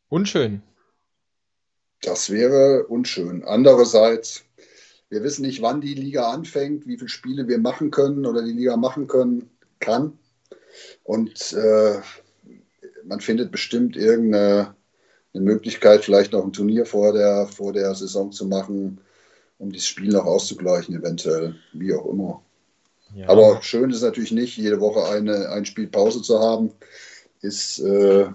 [0.09, 0.63] Unschön.
[2.03, 3.45] Das wäre unschön.
[3.45, 4.45] Andererseits,
[5.09, 8.53] wir wissen nicht, wann die Liga anfängt, wie viele Spiele wir machen können oder die
[8.53, 10.19] Liga machen können kann.
[11.05, 12.01] Und äh,
[13.05, 14.75] man findet bestimmt irgendeine
[15.33, 19.01] eine Möglichkeit, vielleicht noch ein Turnier vor der, vor der Saison zu machen,
[19.59, 22.43] um dieses Spiel noch auszugleichen, eventuell, wie auch immer.
[23.15, 26.73] Ja, Aber schön ist natürlich nicht, jede Woche eine, ein Spiel Pause zu haben.
[27.43, 28.27] Ist, äh,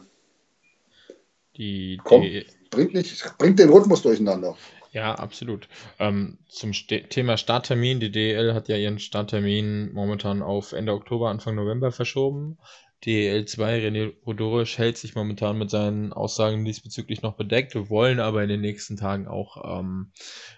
[1.58, 4.56] die, die bringt, nicht, bringt den Rhythmus durcheinander.
[4.91, 5.67] Ja, absolut.
[5.99, 7.99] Ähm, zum Ste Thema Starttermin.
[7.99, 12.58] Die DEL hat ja ihren Starttermin momentan auf Ende Oktober, Anfang November verschoben.
[13.06, 17.75] DEL 2, René Rodorisch, hält sich momentan mit seinen Aussagen diesbezüglich noch bedeckt.
[17.75, 20.12] Wir wollen aber in den nächsten Tagen auch ähm,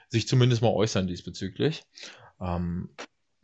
[0.08, 1.84] sich zumindest mal äußern diesbezüglich.
[2.40, 2.90] Ähm,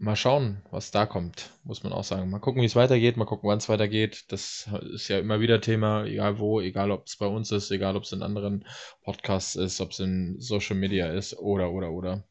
[0.04, 2.30] mal schauen, was da kommt, muss man auch sagen.
[2.30, 4.26] Mal gucken, wie es weitergeht, mal gucken, wann es weitergeht.
[4.28, 7.96] Das ist ja immer wieder Thema, egal wo, egal ob es bei uns ist, egal
[7.96, 8.66] ob es in anderen
[9.04, 12.24] Podcasts ist, ob es in Social Media ist oder, oder, oder.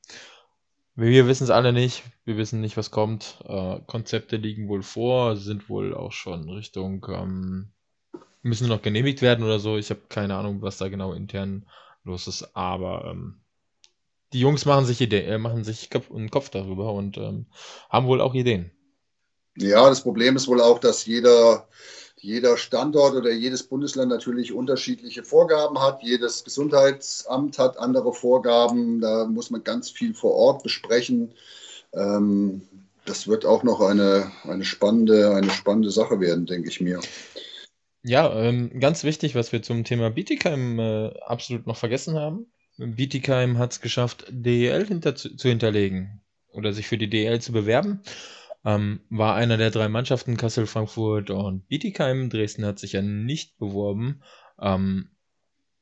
[0.94, 2.02] Wir wissen es alle nicht.
[2.26, 3.38] Wir wissen nicht, was kommt.
[3.46, 7.72] Äh, Konzepte liegen wohl vor, sind wohl auch schon Richtung, ähm,
[8.42, 9.78] müssen noch genehmigt werden oder so.
[9.78, 11.66] Ich habe keine Ahnung, was da genau intern
[12.04, 13.41] los ist, aber ähm,
[14.32, 17.46] die Jungs machen sich Ideen, äh, machen sich Kopf, einen Kopf darüber und ähm,
[17.90, 18.70] haben wohl auch Ideen.
[19.56, 21.68] Ja, das Problem ist wohl auch, dass jeder,
[22.16, 26.02] jeder Standort oder jedes Bundesland natürlich unterschiedliche Vorgaben hat.
[26.02, 29.00] Jedes Gesundheitsamt hat andere Vorgaben.
[29.00, 31.32] Da muss man ganz viel vor Ort besprechen.
[31.92, 32.62] Ähm,
[33.04, 37.00] das wird auch noch eine, eine, spannende, eine spannende Sache werden, denke ich mir.
[38.04, 42.46] Ja, ähm, ganz wichtig, was wir zum Thema Bietigheim äh, absolut noch vergessen haben.
[42.78, 48.02] Bietigheim hat es geschafft, DEL hinter, zu, hinterlegen oder sich für die DEL zu bewerben.
[48.64, 52.30] Ähm, war einer der drei Mannschaften Kassel, Frankfurt und Bietigheim.
[52.30, 54.22] Dresden hat sich ja nicht beworben.
[54.60, 55.10] Ähm,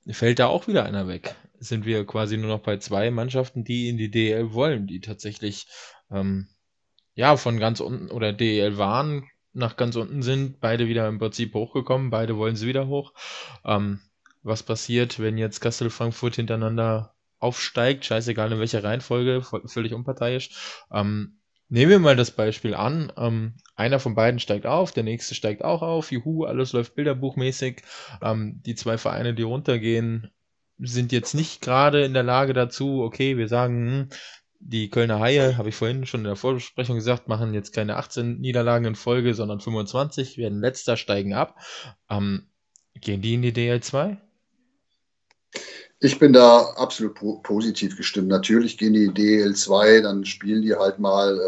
[0.08, 1.36] fällt da auch wieder einer weg.
[1.58, 5.66] Sind wir quasi nur noch bei zwei Mannschaften, die in die DEL wollen, die tatsächlich
[6.10, 6.48] ähm,
[7.14, 11.54] ja von ganz unten oder DEL waren, nach ganz unten sind, beide wieder im Prinzip
[11.54, 13.12] hochgekommen, beide wollen sie wieder hoch.
[13.64, 14.00] Ähm,
[14.42, 20.50] was passiert, wenn jetzt Kassel Frankfurt hintereinander aufsteigt, scheißegal in welcher Reihenfolge, völlig unparteiisch.
[20.92, 25.34] Ähm, nehmen wir mal das Beispiel an, ähm, einer von beiden steigt auf, der nächste
[25.34, 27.82] steigt auch auf, juhu, alles läuft bilderbuchmäßig.
[28.22, 30.30] Ähm, die zwei Vereine, die runtergehen,
[30.78, 34.08] sind jetzt nicht gerade in der Lage dazu, okay, wir sagen, hm,
[34.62, 38.40] die Kölner Haie, habe ich vorhin schon in der Vorbesprechung gesagt, machen jetzt keine 18
[38.40, 41.56] Niederlagen in Folge, sondern 25, werden letzter, steigen ab.
[42.10, 42.50] Ähm,
[42.94, 44.18] gehen die in die DL2?
[45.98, 48.28] Ich bin da absolut positiv gestimmt.
[48.28, 51.38] Natürlich gehen die DL2, dann spielen die halt mal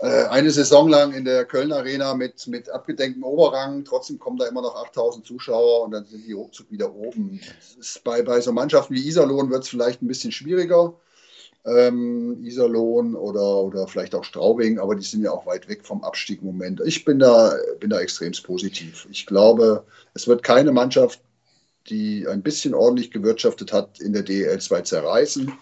[0.00, 3.84] äh, äh, eine Saison lang in der Köln Arena mit, mit abgedenktem Oberrang.
[3.84, 7.40] Trotzdem kommen da immer noch 8000 Zuschauer und dann sind die ruckzuck wieder oben.
[8.04, 10.94] bei, bei so Mannschaften wie Iserlohn wird es vielleicht ein bisschen schwieriger
[11.66, 16.04] ähm, Iserlohn oder, oder vielleicht auch Straubing, aber die sind ja auch weit weg vom
[16.04, 16.80] Abstieg im Moment.
[16.84, 19.06] Ich bin da, bin da extremst positiv.
[19.10, 21.20] Ich glaube, es wird keine Mannschaft,
[21.88, 25.52] die ein bisschen ordentlich gewirtschaftet hat, in der DEL 2 zerreißen.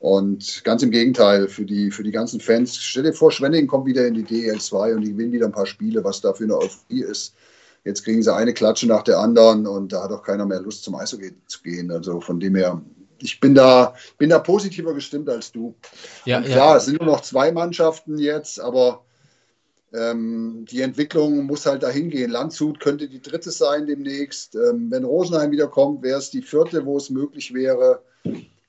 [0.00, 3.86] Und ganz im Gegenteil, für die, für die ganzen Fans, stell dir vor, Schwenningen kommt
[3.86, 6.44] wieder in die DEL 2 und die gewinnen wieder ein paar Spiele, was da für
[6.44, 7.34] eine Euphorie ist.
[7.84, 10.84] Jetzt kriegen sie eine Klatsche nach der anderen und da hat auch keiner mehr Lust
[10.84, 11.90] zum Eishockey zu gehen.
[11.90, 12.80] Also von dem her,
[13.18, 15.74] ich bin da, bin da positiver gestimmt als du.
[16.24, 16.76] Ja, klar, ja.
[16.76, 19.04] es sind nur noch zwei Mannschaften jetzt, aber
[19.92, 22.30] ähm, die Entwicklung muss halt dahin gehen.
[22.30, 24.54] Landshut könnte die dritte sein demnächst.
[24.54, 28.02] Ähm, wenn Rosenheim wieder kommt, wäre es die vierte, wo es möglich wäre.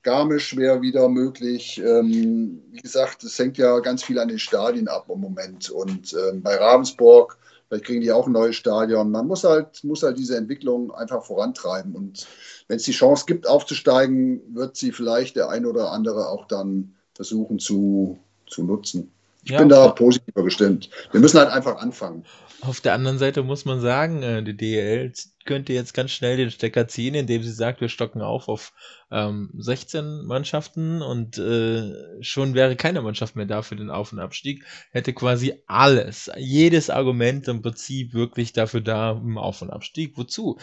[0.02, 1.80] Garmisch wäre wieder möglich.
[1.84, 5.68] Ähm, wie gesagt, es hängt ja ganz viel an den Stadien ab im Moment.
[5.68, 7.36] Und ähm, bei Ravensburg,
[7.68, 9.10] vielleicht kriegen die auch ein neues Stadion.
[9.10, 11.94] Man muss halt, muss halt diese Entwicklung einfach vorantreiben.
[11.94, 12.26] Und
[12.68, 16.94] wenn es die Chance gibt, aufzusteigen, wird sie vielleicht der ein oder andere auch dann
[17.14, 19.12] versuchen zu, zu nutzen.
[19.42, 20.90] Ich ja, bin da positiver gestimmt.
[21.12, 22.24] Wir müssen halt einfach anfangen.
[22.62, 25.12] Auf der anderen Seite muss man sagen, äh, die DL
[25.46, 28.74] könnte jetzt ganz schnell den Stecker ziehen, indem sie sagt, wir stocken auf auf
[29.10, 34.18] ähm, 16 Mannschaften und äh, schon wäre keine Mannschaft mehr da für den Auf- und
[34.18, 34.66] Abstieg.
[34.90, 40.18] Hätte quasi alles, jedes Argument im Prinzip wirklich dafür da im Auf- und Abstieg.
[40.18, 40.58] Wozu?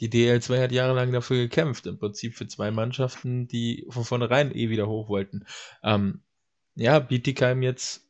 [0.00, 4.68] Die DL2 hat jahrelang dafür gekämpft, im Prinzip für zwei Mannschaften, die von vornherein eh
[4.68, 5.46] wieder hoch wollten.
[5.84, 6.22] Ähm,
[6.74, 8.05] ja, Bietigheim jetzt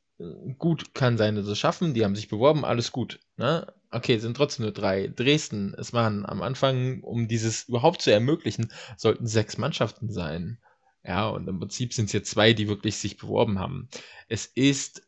[0.59, 1.95] gut, kann sein, dass sie es schaffen.
[1.95, 3.21] Die haben sich beworben, alles gut.
[3.37, 3.67] Ne?
[3.91, 5.09] Okay, sind trotzdem nur drei.
[5.09, 10.59] Dresden, es waren am Anfang, um dieses überhaupt zu ermöglichen, sollten sechs Mannschaften sein.
[11.05, 13.89] Ja, und im Prinzip sind es jetzt zwei, die wirklich sich beworben haben.
[14.29, 15.03] Es ist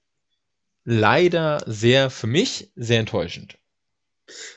[0.84, 3.58] leider sehr, für mich, sehr enttäuschend.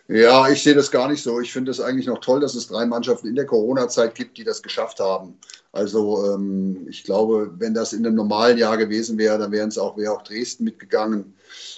[0.07, 1.39] Ja, ich sehe das gar nicht so.
[1.39, 4.43] Ich finde es eigentlich noch toll, dass es drei Mannschaften in der Corona-Zeit gibt, die
[4.43, 5.39] das geschafft haben.
[5.73, 9.77] Also ähm, ich glaube, wenn das in einem normalen Jahr gewesen wäre, dann wären es
[9.77, 11.33] auch, wäre auch Dresden mitgegangen.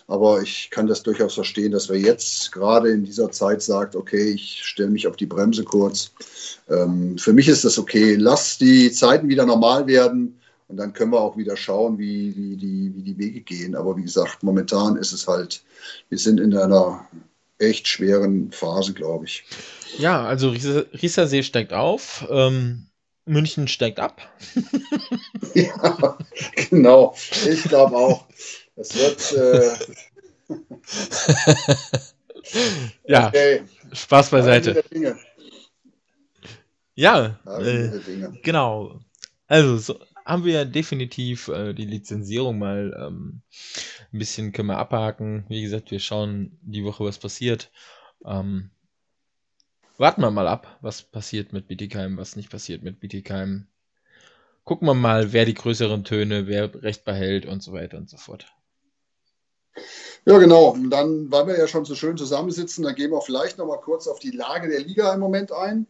[0.08, 4.32] Aber ich kann das durchaus verstehen, dass wir jetzt gerade in dieser Zeit sagt, okay,
[4.32, 6.12] ich stelle mich auf die Bremse kurz.
[6.70, 8.16] Ähm, für mich ist das okay.
[8.16, 12.58] Lass die Zeiten wieder normal werden und dann können wir auch wieder schauen, wie, wie,
[12.58, 13.76] die, wie die Wege gehen.
[13.76, 15.64] Aber wie gesagt, momentan ist es halt,
[16.10, 17.08] wir sind in einer
[17.60, 19.46] echt schweren Phase, glaube ich.
[20.00, 22.28] Ja, also Riesersee steigt auf.
[22.32, 22.88] Ähm
[23.26, 24.22] München steigt ab.
[25.54, 26.18] ja,
[26.70, 27.16] genau.
[27.48, 28.26] Ich glaube auch.
[28.76, 29.34] Es wird.
[29.34, 29.72] Äh...
[33.08, 33.64] ja, okay.
[33.92, 34.84] Spaß beisseite.
[36.96, 38.00] Ja, äh,
[38.42, 39.00] genau.
[39.48, 43.42] Also so, haben wir definitiv äh, die Lizenzierung mal ähm,
[44.12, 45.46] ein bisschen können wir abhaken.
[45.50, 47.72] Wie gesagt, wir schauen die Woche, was passiert.
[48.26, 48.72] Ähm,
[49.98, 53.68] warten wir mal ab, was passiert mit Bietigheim, was nicht passiert mit Bietigheim.
[54.64, 58.18] Gucken wir mal, wer die größeren Töne, wer Recht behält und so weiter und so
[58.18, 58.46] fort.
[60.26, 60.70] Ja, genau.
[60.70, 63.82] Und dann, weil wir ja schon so schön zusammensitzen, dann gehen wir vielleicht noch mal
[63.82, 65.86] kurz auf die Lage der Liga im Moment ein.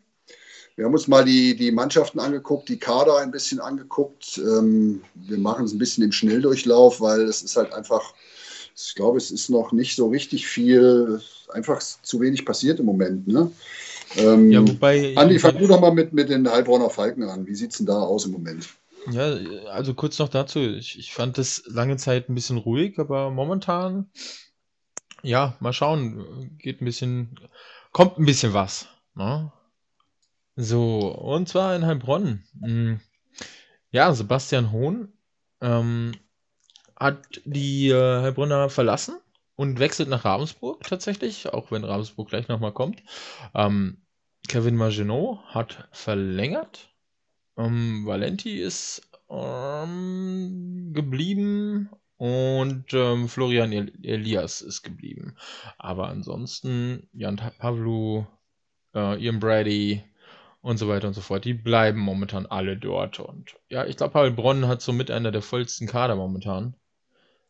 [0.76, 4.40] Wir haben uns mal die, die Mannschaften angeguckt, die Kader ein bisschen angeguckt.
[4.40, 8.16] Ähm, wir machen es ein bisschen im Schnelldurchlauf, weil es ist halt einfach,
[8.76, 13.28] ich glaube, es ist noch nicht so richtig viel einfach zu wenig passiert im Moment.
[13.28, 13.52] Ne?
[14.18, 15.16] Ähm, Ja, wobei.
[15.18, 17.48] Andi, fang du doch mal mit, mit den Heilbronner Falken an.
[17.48, 18.70] Wie sieht es denn da aus im Moment?
[19.12, 19.34] Ja,
[19.72, 20.60] also kurz noch dazu.
[20.60, 24.10] Ich, ich fand das lange Zeit ein bisschen ruhig, aber momentan,
[25.22, 26.58] ja, mal schauen.
[26.58, 27.40] Geht ein bisschen,
[27.92, 28.88] kommt ein bisschen was.
[29.16, 29.52] Ne?
[30.56, 32.44] So, und zwar in Heilbronn.
[32.62, 33.00] Hm,
[33.92, 35.12] Ja, Sebastian Hohn
[35.62, 36.14] ähm,
[37.00, 39.16] hat die äh, Heilbronner verlassen
[39.56, 43.04] und wechselt nach Ravensburg tatsächlich, auch wenn Ravensburg gleich nochmal kommt.
[43.54, 44.04] Ähm,
[44.48, 46.90] Kevin Maginot hat verlängert.
[47.58, 55.36] Ähm, Valenti ist ähm, geblieben und ähm, Florian El Elias ist geblieben.
[55.78, 58.26] Aber ansonsten Jan Pavlu,
[58.96, 60.04] äh, Ian Brady
[60.62, 63.20] und so weiter und so fort, die bleiben momentan alle dort.
[63.20, 66.76] Und ja, ich glaube, Heilbronn hat somit einer der vollsten Kader momentan.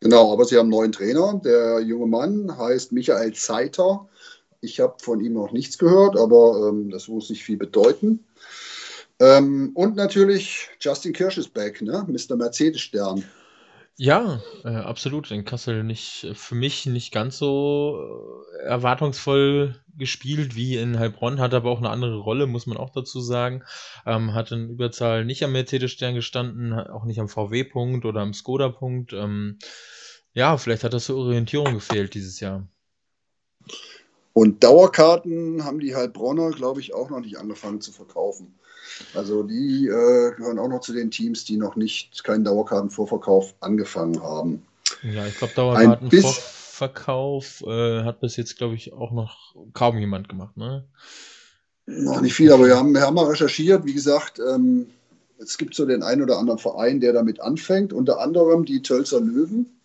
[0.03, 1.39] Genau, aber sie haben einen neuen Trainer.
[1.45, 4.09] Der junge Mann heißt Michael Zeiter.
[4.59, 8.25] Ich habe von ihm noch nichts gehört, aber ähm, das muss nicht viel bedeuten.
[9.19, 12.05] Ähm, und natürlich Justin Kirsch ist back, ne?
[12.05, 12.35] Mr.
[12.35, 13.23] Mercedes-Stern.
[13.97, 15.29] Ja, äh, absolut.
[15.29, 17.99] In Kassel nicht, für mich nicht ganz so
[18.59, 22.89] äh, erwartungsvoll gespielt wie in Heilbronn, hat aber auch eine andere Rolle, muss man auch
[22.89, 23.63] dazu sagen.
[24.07, 29.13] Ähm, hat in Überzahl nicht am Mercedes-Stern gestanden, auch nicht am VW-Punkt oder am Skoda-Punkt.
[29.13, 29.59] Ähm,
[30.33, 32.67] ja, vielleicht hat das zur Orientierung gefehlt dieses Jahr.
[34.33, 38.55] Und Dauerkarten haben die Heilbronner, glaube ich, auch noch nicht angefangen zu verkaufen.
[39.13, 44.21] Also die äh, gehören auch noch zu den Teams, die noch nicht keinen Dauerkartenvorverkauf angefangen
[44.21, 44.63] haben.
[45.03, 50.57] Ja, ich glaube, Dauerkartenvorverkauf äh, hat bis jetzt, glaube ich, auch noch kaum jemand gemacht,
[50.57, 50.85] ne?
[51.85, 53.85] Noch nicht viel, aber wir haben, wir haben mal recherchiert.
[53.85, 54.87] Wie gesagt, ähm,
[55.37, 59.19] es gibt so den einen oder anderen Verein, der damit anfängt, unter anderem die Tölzer
[59.19, 59.81] Löwen,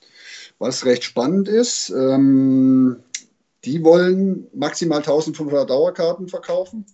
[0.59, 1.91] was recht spannend ist.
[1.91, 2.99] Ähm,
[3.65, 6.87] die wollen maximal 1500 Dauerkarten verkaufen,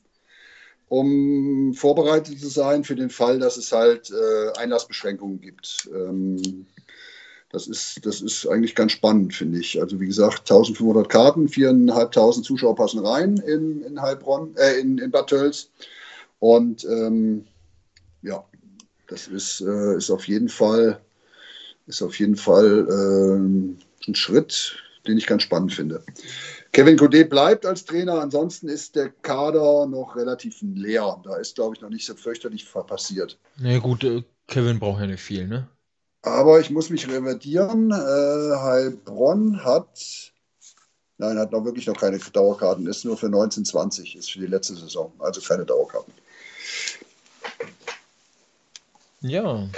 [0.88, 5.88] um vorbereitet zu sein für den Fall, dass es halt äh, Einlassbeschränkungen gibt.
[5.94, 6.66] Ähm,
[7.50, 9.80] das ist, das ist eigentlich ganz spannend, finde ich.
[9.80, 15.12] Also wie gesagt, 1500 Karten, 4.500 Zuschauer passen rein in, in Heilbronn, äh, in, in
[15.12, 15.70] Bad Tölz.
[16.40, 17.46] Und ähm,
[18.22, 18.44] ja,
[19.06, 21.00] das ist, äh, ist auf jeden Fall,
[21.86, 26.02] ist auf jeden Fall ähm, ein Schritt, den ich ganz spannend finde.
[26.74, 31.20] Kevin Godet bleibt als Trainer, ansonsten ist der Kader noch relativ leer.
[31.22, 33.38] Da ist, glaube ich, noch nicht so fürchterlich passiert.
[33.56, 35.68] Na ja, gut, äh, Kevin braucht ja nicht viel, ne?
[36.22, 37.92] Aber ich muss mich revidieren.
[37.92, 40.32] Äh, Heilbronn hat,
[41.18, 42.86] nein, hat noch wirklich noch keine Dauerkarten.
[42.88, 45.12] Ist nur für 1920, ist für die letzte Saison.
[45.20, 46.12] Also keine Dauerkarten.
[49.20, 49.68] Ja,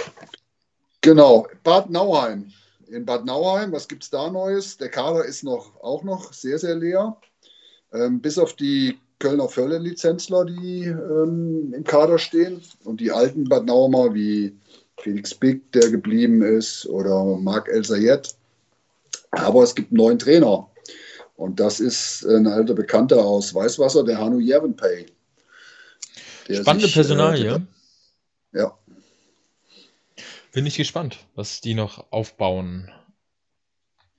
[1.01, 2.51] Genau, Bad Nauheim.
[2.89, 4.77] In Bad Nauheim, was gibt es da Neues?
[4.77, 7.17] Der Kader ist noch, auch noch sehr, sehr leer.
[7.93, 12.61] Ähm, bis auf die Kölner Förderlizenzler, die ähm, im Kader stehen.
[12.83, 14.55] Und die alten Bad Nauheimer wie
[14.99, 18.35] Felix Bick, der geblieben ist, oder Marc El Sayed.
[19.31, 20.69] Aber es gibt einen neuen Trainer.
[21.35, 25.05] Und das ist ein alter Bekannter aus Weißwasser, der Hanu Jervenpay.
[26.47, 27.55] Der spannende sich, Personalie.
[28.53, 28.77] Äh, ja,
[30.57, 32.89] Bin ich gespannt, was die noch aufbauen.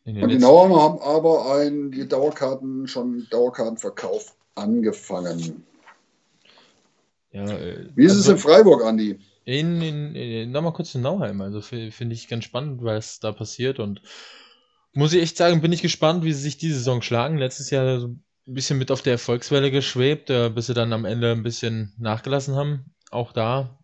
[0.04, 5.66] Nauheimer haben aber ein, die Dauerkarten schon Dauerkartenverkauf angefangen.
[7.32, 9.18] Ja, äh, Wie ist es also in Freiburg, Andi?
[9.46, 11.40] in, in, in, nochmal kurz in Nauheim.
[11.40, 13.80] Also fi- finde ich ganz spannend, was da passiert.
[13.80, 14.00] Und
[14.92, 17.36] muss ich echt sagen, bin ich gespannt, wie sie sich diese Saison schlagen.
[17.38, 21.04] Letztes Jahr so ein bisschen mit auf der Erfolgswelle geschwebt, äh, bis sie dann am
[21.04, 22.94] Ende ein bisschen nachgelassen haben.
[23.10, 23.77] Auch da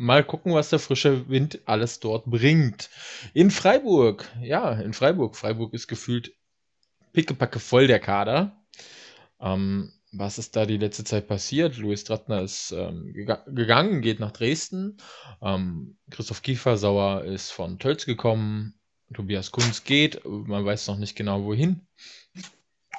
[0.00, 2.88] mal gucken, was der frische Wind alles dort bringt.
[3.34, 5.36] In Freiburg, ja, in Freiburg.
[5.36, 6.32] Freiburg ist gefühlt
[7.12, 8.64] pickepacke voll der Kader.
[9.40, 11.76] Ähm, was ist da die letzte Zeit passiert?
[11.76, 14.96] Louis Strattner ist ähm, gega gegangen, geht nach Dresden.
[15.42, 18.74] Ähm, Christoph Kiefersauer ist von Tölz gekommen.
[19.12, 20.24] Tobias Kunz geht.
[20.24, 21.86] Man weiß noch nicht genau wohin.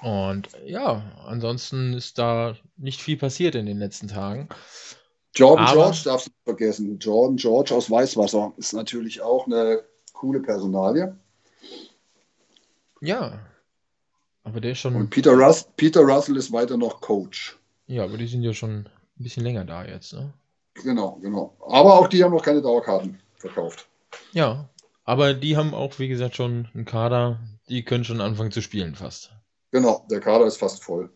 [0.03, 4.49] Und ja, ansonsten ist da nicht viel passiert in den letzten Tagen.
[5.33, 6.99] Jordan Aber- George darfst du nicht vergessen.
[6.99, 11.15] Jordan George aus Weißwasser ist natürlich auch eine coole Personalie.
[13.01, 13.39] Ja.
[14.43, 14.95] Aber der ist schon.
[14.95, 17.57] Und Peter, Rus Peter Russell ist weiter noch Coach.
[17.87, 18.89] Ja, aber die sind ja schon ein
[19.23, 20.33] bisschen länger da jetzt, ne?
[20.75, 21.55] Genau, genau.
[21.59, 23.87] Aber auch die haben noch keine Dauerkarten verkauft.
[24.31, 24.69] Ja.
[25.03, 27.39] Aber die haben auch, wie gesagt, schon einen Kader.
[27.69, 29.31] Die können schon anfangen zu spielen fast.
[29.71, 31.09] Genau, der Kader ist fast voll.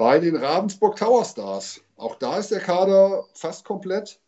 [0.00, 4.18] Bei den Ravensburg Tower Stars, auch da ist der Kader fast komplett.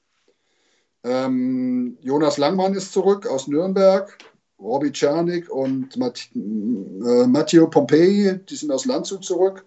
[1.02, 4.18] Ähm, Jonas Langmann ist zurück aus Nürnberg
[4.60, 9.64] Robbie Czernik und Matt, äh, Matteo Pompei, die sind aus Landshut zurück.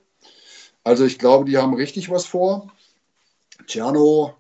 [0.83, 2.71] Also ich glaube, die haben richtig was vor.
[3.67, 4.35] Ciano,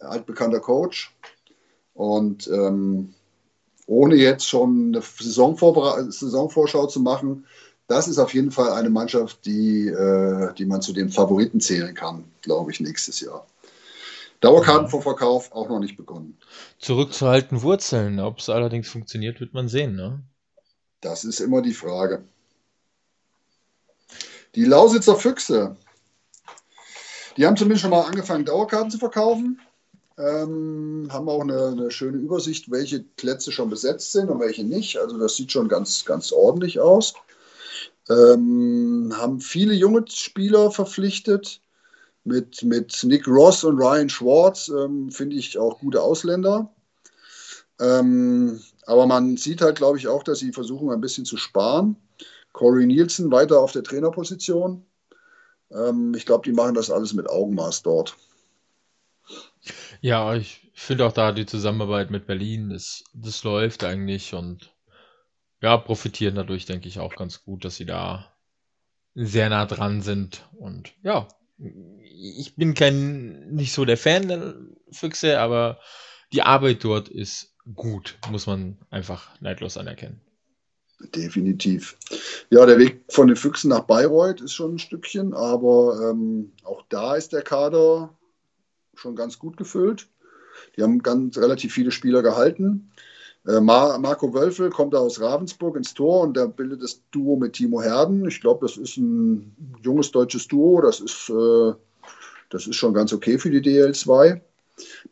[0.00, 1.14] altbekannter Coach.
[1.94, 3.14] Und ähm,
[3.86, 7.46] ohne jetzt schon eine Saisonvorschau zu machen,
[7.90, 11.92] das ist auf jeden Fall eine Mannschaft, die, äh, die man zu den Favoriten zählen
[11.92, 13.44] kann, glaube ich, nächstes Jahr.
[14.38, 16.38] Dauerkartenvorverkauf auch noch nicht begonnen.
[16.78, 18.20] Zurück zu alten Wurzeln.
[18.20, 19.96] Ob es allerdings funktioniert, wird man sehen.
[19.96, 20.20] Ne?
[21.00, 22.22] Das ist immer die Frage.
[24.54, 25.76] Die Lausitzer Füchse,
[27.36, 29.60] die haben zumindest schon mal angefangen, Dauerkarten zu verkaufen.
[30.16, 34.98] Ähm, haben auch eine, eine, schöne Übersicht, welche Plätze schon besetzt sind und welche nicht.
[34.98, 37.14] Also das sieht schon ganz, ganz ordentlich aus.
[38.10, 41.60] Ähm, haben viele junge Spieler verpflichtet
[42.24, 46.74] mit, mit Nick Ross und Ryan Schwartz ähm, finde ich auch gute Ausländer.
[47.80, 51.96] Ähm, aber man sieht halt, glaube ich, auch, dass sie versuchen, ein bisschen zu sparen.
[52.52, 54.84] Corey Nielsen weiter auf der Trainerposition.
[55.70, 58.16] Ähm, ich glaube, die machen das alles mit Augenmaß dort.
[60.00, 64.72] Ja, ich finde auch da die Zusammenarbeit mit Berlin, das, das läuft eigentlich und
[65.60, 68.32] ja, profitieren dadurch, denke ich, auch ganz gut, dass sie da
[69.14, 70.48] sehr nah dran sind.
[70.52, 74.54] Und ja, ich bin kein, nicht so der Fan der
[74.90, 75.80] Füchse, aber
[76.32, 80.20] die Arbeit dort ist gut, muss man einfach neidlos anerkennen.
[81.14, 81.96] Definitiv.
[82.50, 86.84] Ja, der Weg von den Füchsen nach Bayreuth ist schon ein Stückchen, aber ähm, auch
[86.90, 88.16] da ist der Kader
[88.94, 90.08] schon ganz gut gefüllt.
[90.76, 92.92] Die haben ganz relativ viele Spieler gehalten.
[93.46, 97.54] Äh, Mar Marco Wölfel kommt aus Ravensburg ins Tor und der bildet das Duo mit
[97.54, 98.26] Timo Herden.
[98.28, 100.80] Ich glaube, das ist ein junges deutsches Duo.
[100.82, 101.72] Das ist, äh,
[102.50, 104.40] das ist schon ganz okay für die DL2.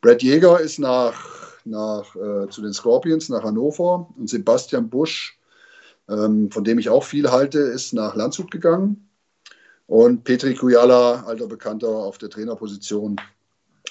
[0.01, 1.15] Brad Jäger ist nach,
[1.65, 5.39] nach, äh, zu den Scorpions nach Hannover und Sebastian Busch,
[6.09, 9.09] ähm, von dem ich auch viel halte, ist nach Landshut gegangen.
[9.87, 13.17] Und Petri Kujala, alter Bekannter auf der Trainerposition.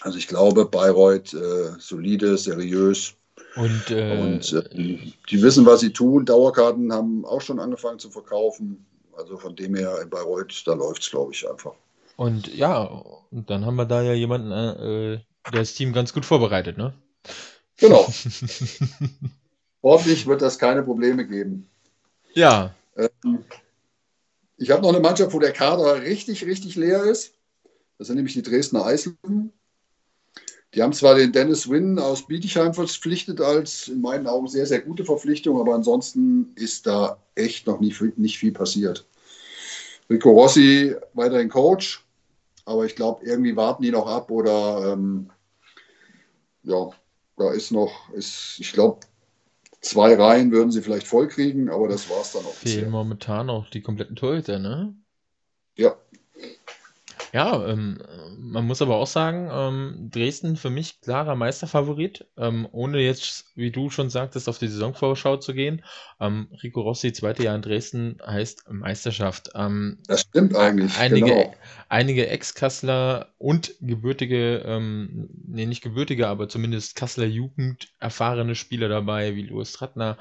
[0.01, 3.16] Also ich glaube, Bayreuth äh, solide, seriös,
[3.55, 6.25] und, äh, und äh, die wissen, was sie tun.
[6.25, 8.85] Dauerkarten haben auch schon angefangen zu verkaufen.
[9.17, 11.73] Also von dem her in Bayreuth, da läuft es, glaube ich, einfach.
[12.17, 12.83] Und ja,
[13.31, 15.19] und dann haben wir da ja jemanden, äh,
[15.51, 16.93] der das Team ganz gut vorbereitet, ne?
[17.77, 18.07] Genau.
[19.83, 21.67] Hoffentlich wird das keine Probleme geben.
[22.33, 22.75] Ja.
[22.95, 23.43] Ähm,
[24.57, 27.33] ich habe noch eine Mannschaft, wo der Kader richtig, richtig leer ist.
[27.97, 29.53] Das sind nämlich die Dresdner Eislöwen.
[30.73, 34.81] Die haben zwar den Dennis Wynn aus Bietigheim verpflichtet als in meinen Augen sehr, sehr
[34.81, 39.05] gute Verpflichtung, aber ansonsten ist da echt noch nicht, nicht viel passiert.
[40.09, 42.05] Rico Rossi weiterhin Coach,
[42.65, 45.29] aber ich glaube, irgendwie warten die noch ab oder ähm,
[46.63, 46.89] ja,
[47.37, 48.99] da ist noch, ist, ich glaube,
[49.79, 52.53] zwei Reihen würden sie vielleicht voll kriegen, aber das war es dann auch.
[52.53, 54.93] Fehlen momentan auch die kompletten Torhüter, ne?
[57.37, 57.99] Ja, ähm,
[58.39, 63.69] man muss aber auch sagen, ähm, Dresden für mich klarer Meisterfavorit, ähm, ohne jetzt, wie
[63.69, 65.83] du schon sagtest, auf die Saisonvorschau zu gehen.
[66.19, 69.51] Ähm, Rico Rossi, zweite Jahr in Dresden, heißt Meisterschaft.
[69.53, 70.97] Ähm, das stimmt eigentlich.
[70.97, 71.53] Einige, genau.
[71.89, 79.35] einige Ex-Kassler und gebürtige, ähm, nee, nicht gebürtige, aber zumindest Kasseler Jugend erfahrene Spieler dabei,
[79.35, 80.17] wie Louis Trattner.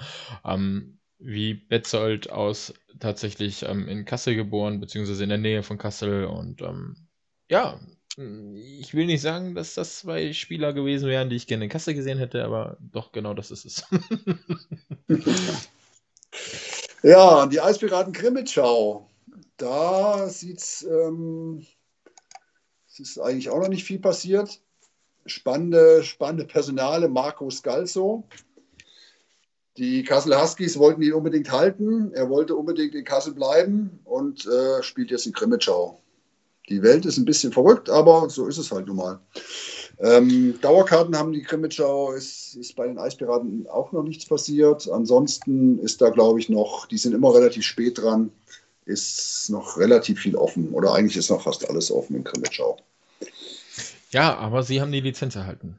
[1.18, 6.26] Wie Betzold aus tatsächlich ähm, in Kassel geboren, beziehungsweise in der Nähe von Kassel.
[6.26, 7.05] Und ähm,
[7.48, 7.78] ja,
[8.18, 11.94] ich will nicht sagen, dass das zwei Spieler gewesen wären, die ich gerne in Kassel
[11.94, 13.84] gesehen hätte, aber doch, genau das ist es.
[17.02, 19.10] ja, die Eispiraten Krimitschau.
[19.58, 21.66] Da sieht's, ähm,
[22.88, 24.60] es ist eigentlich auch noch nicht viel passiert.
[25.26, 28.26] Spannende, spannende Personale, Marco Scalzo,
[29.76, 32.12] die Kassel Huskies wollten ihn unbedingt halten.
[32.14, 36.00] Er wollte unbedingt in Kassel bleiben und äh, spielt jetzt in Krimitschau.
[36.68, 39.20] Die Welt ist ein bisschen verrückt, aber so ist es halt nun mal.
[39.98, 44.88] Ähm, Dauerkarten haben die Krimitschau, ist, ist bei den Eispiraten auch noch nichts passiert.
[44.90, 48.30] Ansonsten ist da, glaube ich, noch, die sind immer relativ spät dran,
[48.84, 50.70] ist noch relativ viel offen.
[50.70, 52.76] Oder eigentlich ist noch fast alles offen in Krimitschau.
[54.10, 55.78] Ja, aber sie haben die Lizenz erhalten.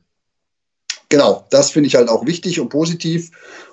[1.10, 3.32] Genau, das finde ich halt auch wichtig und positiv.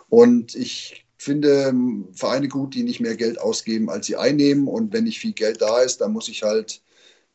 [0.08, 1.74] Und ich finde
[2.12, 4.68] Vereine gut, die nicht mehr Geld ausgeben, als sie einnehmen.
[4.68, 6.80] Und wenn nicht viel Geld da ist, dann muss ich halt,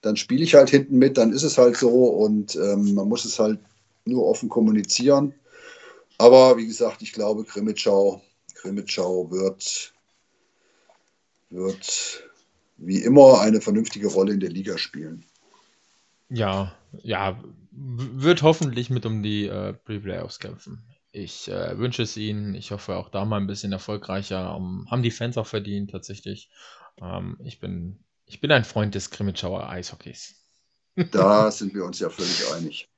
[0.02, 3.26] dann spiele ich halt hinten mit, dann ist es halt so und ähm, man muss
[3.26, 3.60] es halt
[4.06, 5.34] nur offen kommunizieren.
[6.18, 8.22] Aber wie gesagt, ich glaube, Krimitschau,
[8.56, 9.94] Krimitschau wird,
[11.50, 12.24] wird
[12.78, 15.26] wie immer eine vernünftige Rolle in der Liga spielen.
[16.30, 17.42] Ja, ja,
[17.72, 20.84] wird hoffentlich mit um die äh, Pre-Playoffs kämpfen.
[21.12, 22.54] Ich äh, wünsche es ihnen.
[22.54, 24.56] Ich hoffe auch da mal ein bisschen erfolgreicher.
[24.56, 26.50] Um, haben die Fans auch verdient, tatsächlich.
[27.02, 28.00] Ähm, ich, bin,
[28.30, 30.36] ich bin ein Freund des Krimitschauer Eishockeys.
[31.12, 32.90] Da sind wir uns ja völlig einig.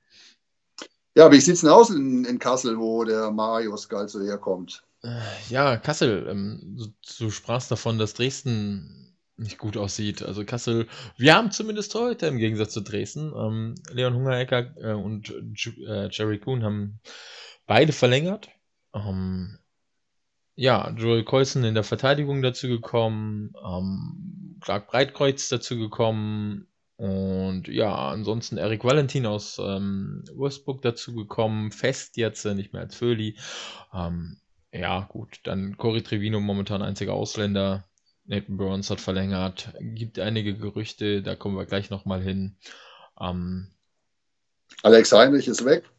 [1.16, 4.84] Ja, wie sieht es denn aus in, in, Kassel, wo der Mario Scalzo herkommt?
[5.04, 5.20] Äh,
[5.50, 6.88] ja, Kassel, ähm, du,
[7.20, 10.24] du sprachst davon, dass Dresden nicht gut aussieht.
[10.24, 15.30] Also Kassel, wir haben zumindest heute im Gegensatz zu Dresden, ähm, Leon Hungerecker äh, und
[15.56, 17.00] J äh, Jerry Kuhn haben
[17.68, 18.50] beide verlängert.
[18.94, 19.60] Ähm,
[20.62, 28.10] ja, Joel Colson in der Verteidigung dazu gekommen, ähm, Clark Breitkreuz dazu gekommen und ja,
[28.10, 33.40] ansonsten Eric Valentin aus ähm, Wolfsburg dazu gekommen, fest jetzt, äh, nicht mehr als Föhli.
[33.92, 34.38] Ähm,
[34.72, 37.86] ja, gut, dann Cory Trevino momentan einziger Ausländer.
[38.26, 39.74] Nathan Burns hat verlängert.
[39.80, 42.56] Gibt einige Gerüchte, da kommen wir gleich nochmal hin.
[43.20, 43.72] Ähm,
[44.84, 45.90] Alex Heinrich ist weg.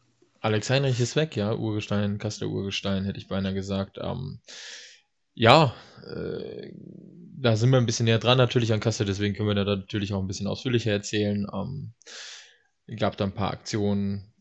[0.43, 1.55] Alex Heinrich ist weg, ja.
[1.55, 3.97] Urgestein, Kassel Urgestein, hätte ich beinahe gesagt.
[4.01, 4.41] Ähm,
[5.33, 5.73] ja,
[6.05, 6.69] äh,
[7.37, 10.13] da sind wir ein bisschen näher dran natürlich an Kassel, deswegen können wir da natürlich
[10.13, 11.47] auch ein bisschen ausführlicher erzählen.
[11.53, 11.93] Ähm,
[12.99, 14.33] gab da ein paar Aktionen,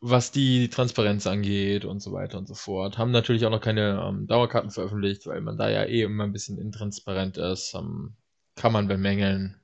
[0.00, 2.98] was die Transparenz angeht und so weiter und so fort.
[2.98, 6.32] Haben natürlich auch noch keine ähm, Dauerkarten veröffentlicht, weil man da ja eh immer ein
[6.32, 7.72] bisschen intransparent ist.
[7.76, 8.16] Ähm,
[8.56, 9.60] kann man bemängeln.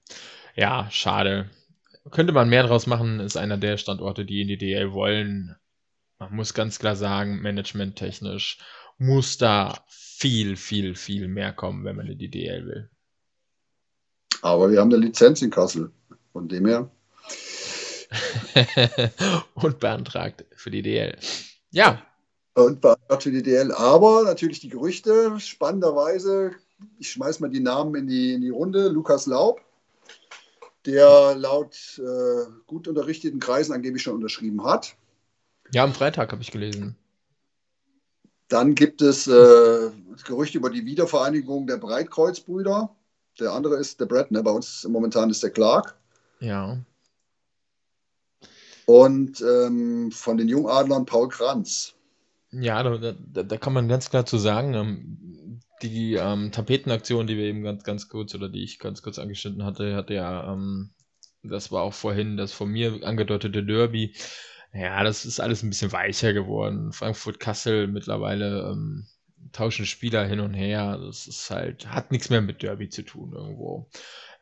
[0.55, 1.51] Ja, schade.
[2.13, 5.57] Könnte man mehr draus machen, ist einer der Standorte, die in die DL wollen.
[6.23, 8.59] Man muss ganz klar sagen, managementtechnisch
[8.97, 12.91] muss da viel, viel, viel mehr kommen, wenn man in die DL will.
[14.41, 15.91] Aber wir haben eine Lizenz in Kassel.
[16.33, 16.89] Von dem her.
[19.55, 21.19] und beantragt für die DL.
[21.73, 22.01] Ja.
[22.55, 23.73] Und beantragt für die DL.
[23.73, 26.53] Aber natürlich die Gerüchte, spannenderweise,
[27.01, 28.89] ich schmeiß mal die Namen in die, in die Runde.
[28.89, 29.61] Lukas Laub,
[30.87, 34.97] der laut äh, gut unterrichteten Kreisen angeblich schon unterschrieben hat.
[35.73, 36.97] Ja, am Freitag habe ich gelesen.
[38.49, 39.91] Dann gibt es äh,
[40.27, 42.95] Gerüchte über die Wiedervereinigung der Breitkreuzbrüder.
[43.41, 44.43] Der andere ist der Brett, ne?
[44.43, 45.97] bei uns momentan ist der Clark.
[46.41, 46.77] Ja.
[48.85, 51.95] Und ähm, von den Jungadlern Paul Kranz.
[52.51, 57.39] Ja, da, da, da, kann man ganz klar zu sagen, ähm, die ähm, Tapetenaktion, die
[57.39, 60.91] wir eben ganz, ganz kurz oder die ich ganz kurz angeschnitten hatte, hatte ja, ähm,
[61.43, 64.15] das war auch vorhin das von mir angedeutete Derby,
[64.73, 66.93] ja, das ist alles ein bisschen weicher geworden.
[66.93, 69.07] Frankfurt-Kassel mittlerweile ähm,
[69.53, 70.99] tauschen Spieler hin und her.
[70.99, 73.89] Das ist halt, hat nichts mehr mit Derby zu tun irgendwo.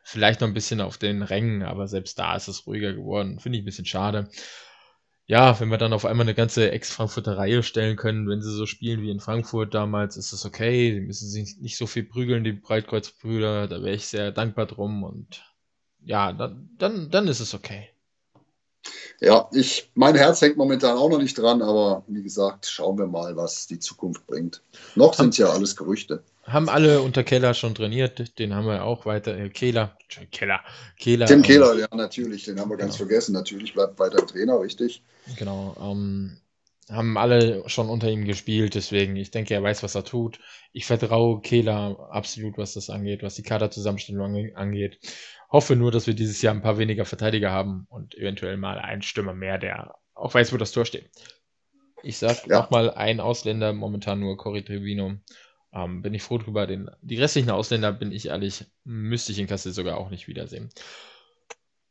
[0.03, 3.39] Vielleicht noch ein bisschen auf den Rängen, aber selbst da ist es ruhiger geworden.
[3.39, 4.29] Finde ich ein bisschen schade.
[5.27, 8.65] Ja, wenn wir dann auf einmal eine ganze Ex-Frankfurter Reihe stellen können, wenn sie so
[8.65, 10.93] spielen wie in Frankfurt damals, ist das okay.
[10.93, 13.67] Sie müssen sich nicht so viel prügeln, die Breitkreuzbrüder.
[13.67, 15.03] Da wäre ich sehr dankbar drum.
[15.03, 15.43] Und
[16.03, 17.89] ja, dann, dann, dann ist es okay.
[19.19, 23.07] Ja, ich, mein Herz hängt momentan auch noch nicht dran, aber wie gesagt, schauen wir
[23.07, 24.61] mal, was die Zukunft bringt.
[24.95, 26.23] Noch sind es ja alles Gerüchte.
[26.43, 29.37] Haben alle unter Keller schon trainiert, den haben wir auch weiter.
[29.37, 29.95] Äh, Kehler,
[30.31, 30.61] Keller,
[30.97, 31.27] Kehler.
[31.27, 32.87] Tim ähm, Kehler, ja, natürlich, den haben wir genau.
[32.87, 33.33] ganz vergessen.
[33.33, 35.03] Natürlich bleibt weiter Trainer, richtig.
[35.37, 35.75] Genau.
[35.79, 36.37] Ähm,
[36.91, 40.39] haben alle schon unter ihm gespielt, deswegen, ich denke, er weiß, was er tut.
[40.73, 44.99] Ich vertraue Kehler absolut, was das angeht, was die Kaderzusammenstellung angeht.
[45.49, 49.01] Hoffe nur, dass wir dieses Jahr ein paar weniger Verteidiger haben und eventuell mal einen
[49.01, 51.09] Stürmer mehr, der auch weiß, wo das Tor steht.
[52.03, 52.59] Ich sag ja.
[52.59, 55.15] nochmal ein Ausländer, momentan nur Cory Trevino.
[55.73, 56.67] Ähm, bin ich froh drüber.
[56.67, 60.69] Den, die restlichen Ausländer, bin ich ehrlich, müsste ich in Kassel sogar auch nicht wiedersehen.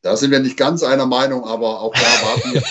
[0.01, 2.63] Da sind wir nicht ganz einer Meinung, aber auch da warten wir,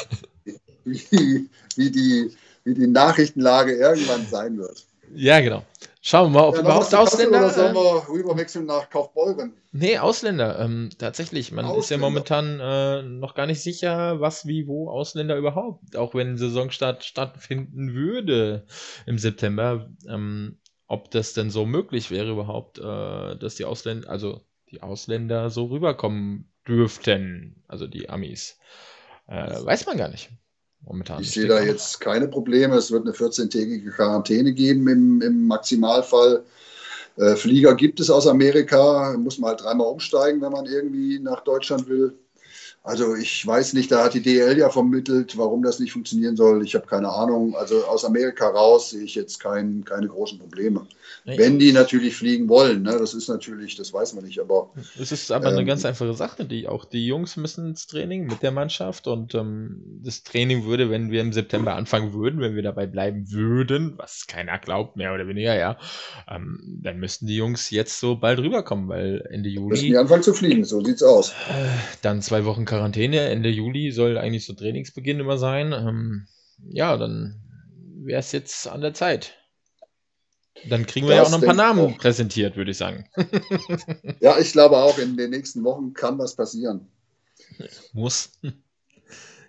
[0.85, 4.87] wie, wie, die, wie die Nachrichtenlage irgendwann sein wird.
[5.15, 5.65] Ja, genau.
[6.03, 7.39] Schauen wir mal, ob ja, überhaupt Ausländer.
[7.39, 9.53] Oder sollen wir rüberwechseln nach Kaufbeuren?
[9.73, 10.59] Nee, Ausländer.
[10.59, 11.53] Ähm, tatsächlich.
[11.53, 11.81] Man Ausländer.
[11.81, 15.97] ist ja momentan äh, noch gar nicht sicher, was, wie, wo Ausländer überhaupt.
[15.97, 18.67] Auch wenn Saisonstart stattfinden würde
[19.07, 19.91] im September.
[20.09, 25.51] Ähm, ob das denn so möglich wäre überhaupt, äh, dass die Ausländer, also die Ausländer
[25.51, 27.63] so rüberkommen dürften.
[27.69, 28.59] Also die Amis.
[29.27, 30.31] Äh, weiß man gar nicht
[30.85, 31.21] momentan.
[31.21, 32.77] Ich sehe da jetzt keine Probleme.
[32.77, 36.45] Es wird eine 14-tägige Quarantäne geben im, im Maximalfall.
[37.17, 41.41] Äh, Flieger gibt es aus Amerika, muss man halt dreimal umsteigen, wenn man irgendwie nach
[41.41, 42.19] Deutschland will.
[42.83, 46.65] Also ich weiß nicht, da hat die DL ja vermittelt, warum das nicht funktionieren soll.
[46.65, 47.55] Ich habe keine Ahnung.
[47.55, 50.87] Also aus Amerika raus sehe ich jetzt kein, keine großen Probleme.
[51.27, 52.97] Nee, Wenn die natürlich fliegen wollen, ne?
[52.99, 54.71] das ist natürlich, das weiß man nicht, aber.
[54.99, 58.27] Es ist aber ähm, eine ganz einfache Sache, die auch die Jungs müssen ins Training
[58.27, 62.55] mit der Mannschaft und ähm, das Training würde, wenn wir im September anfangen würden, wenn
[62.55, 65.77] wir dabei bleiben würden, was keiner glaubt, mehr oder weniger, ja,
[66.29, 69.69] ähm, dann müssten die Jungs jetzt so bald rüberkommen, weil Ende Juli.
[69.69, 71.31] Müssen die anfangen zu fliegen, so sieht's aus.
[71.51, 71.69] Äh,
[72.01, 75.73] dann zwei Wochen Quarantäne, Ende Juli soll eigentlich so Trainingsbeginn immer sein.
[75.73, 76.29] Ähm,
[76.69, 77.43] ja, dann
[77.97, 79.35] wäre es jetzt an der Zeit.
[80.69, 83.09] Dann kriegen wir das ja auch noch ein paar Namen präsentiert, würde ich sagen.
[84.21, 86.87] ja, ich glaube auch, in den nächsten Wochen kann was passieren.
[87.93, 88.39] Muss.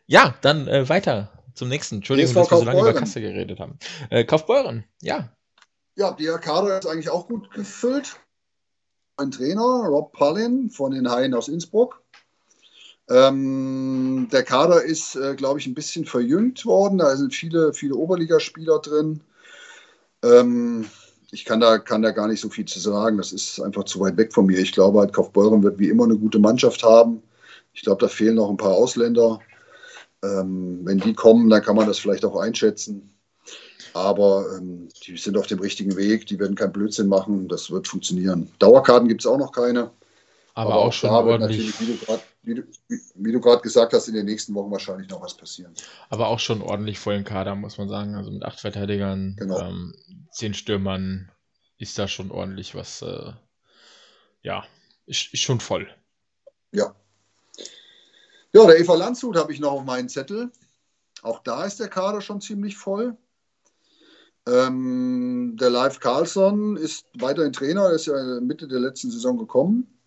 [0.08, 1.98] Ja, dann äh, weiter zum nächsten.
[1.98, 3.78] Entschuldigung, dass wir so lange über Kasse geredet haben.
[4.10, 5.32] Äh, Kaufbeuren, ja.
[5.96, 8.20] Ja, der Kader ist eigentlich auch gut gefüllt.
[9.16, 12.01] Ein Trainer, Rob Pallin von den Haien aus Innsbruck.
[13.12, 17.00] Ähm, der Kader ist, äh, glaube ich, ein bisschen verjüngt worden.
[17.00, 19.20] Da sind viele, viele Oberligaspieler drin.
[20.24, 20.86] Ähm,
[21.32, 23.18] ich kann da, kann da gar nicht so viel zu sagen.
[23.18, 24.60] Das ist einfach zu weit weg von mir.
[24.60, 27.22] Ich glaube, halt, Kaufbeuren wird wie immer eine gute Mannschaft haben.
[27.74, 29.40] Ich glaube, da fehlen noch ein paar Ausländer.
[30.24, 33.14] Ähm, wenn die kommen, dann kann man das vielleicht auch einschätzen.
[33.94, 37.90] Aber ähm, die sind auf dem richtigen Weg, die werden keinen Blödsinn machen, das wird
[37.90, 38.50] funktionieren.
[38.60, 39.92] Dauerkarten gibt es auch noch keine.
[40.54, 41.74] Aber, aber auch, auch schon ordentlich.
[42.44, 45.74] Wie du gerade gesagt hast, in den nächsten Wochen wahrscheinlich noch was passieren.
[46.10, 48.16] Aber auch schon ordentlich vollen Kader, muss man sagen.
[48.16, 49.60] Also mit acht Verteidigern, genau.
[49.60, 49.96] ähm,
[50.32, 51.32] zehn Stürmern
[51.78, 53.02] ist da schon ordentlich was.
[53.02, 53.34] Äh,
[54.42, 54.66] ja,
[55.06, 55.88] ist, ist schon voll.
[56.72, 56.96] Ja.
[58.54, 60.52] Ja, der Eva Landshut habe ich noch auf meinen Zettel.
[61.22, 63.16] Auch da ist der Kader schon ziemlich voll.
[64.48, 70.01] Ähm, der Live Carlson ist weiterhin Trainer, er ist ja Mitte der letzten Saison gekommen.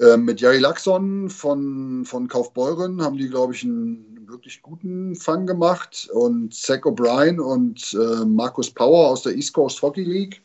[0.00, 5.46] Ähm, mit Jerry Laxon von, von Kaufbeuren haben die, glaube ich, einen wirklich guten Fang
[5.46, 6.08] gemacht.
[6.12, 10.42] Und Zach O'Brien und äh, Markus Power aus der East Coast Hockey League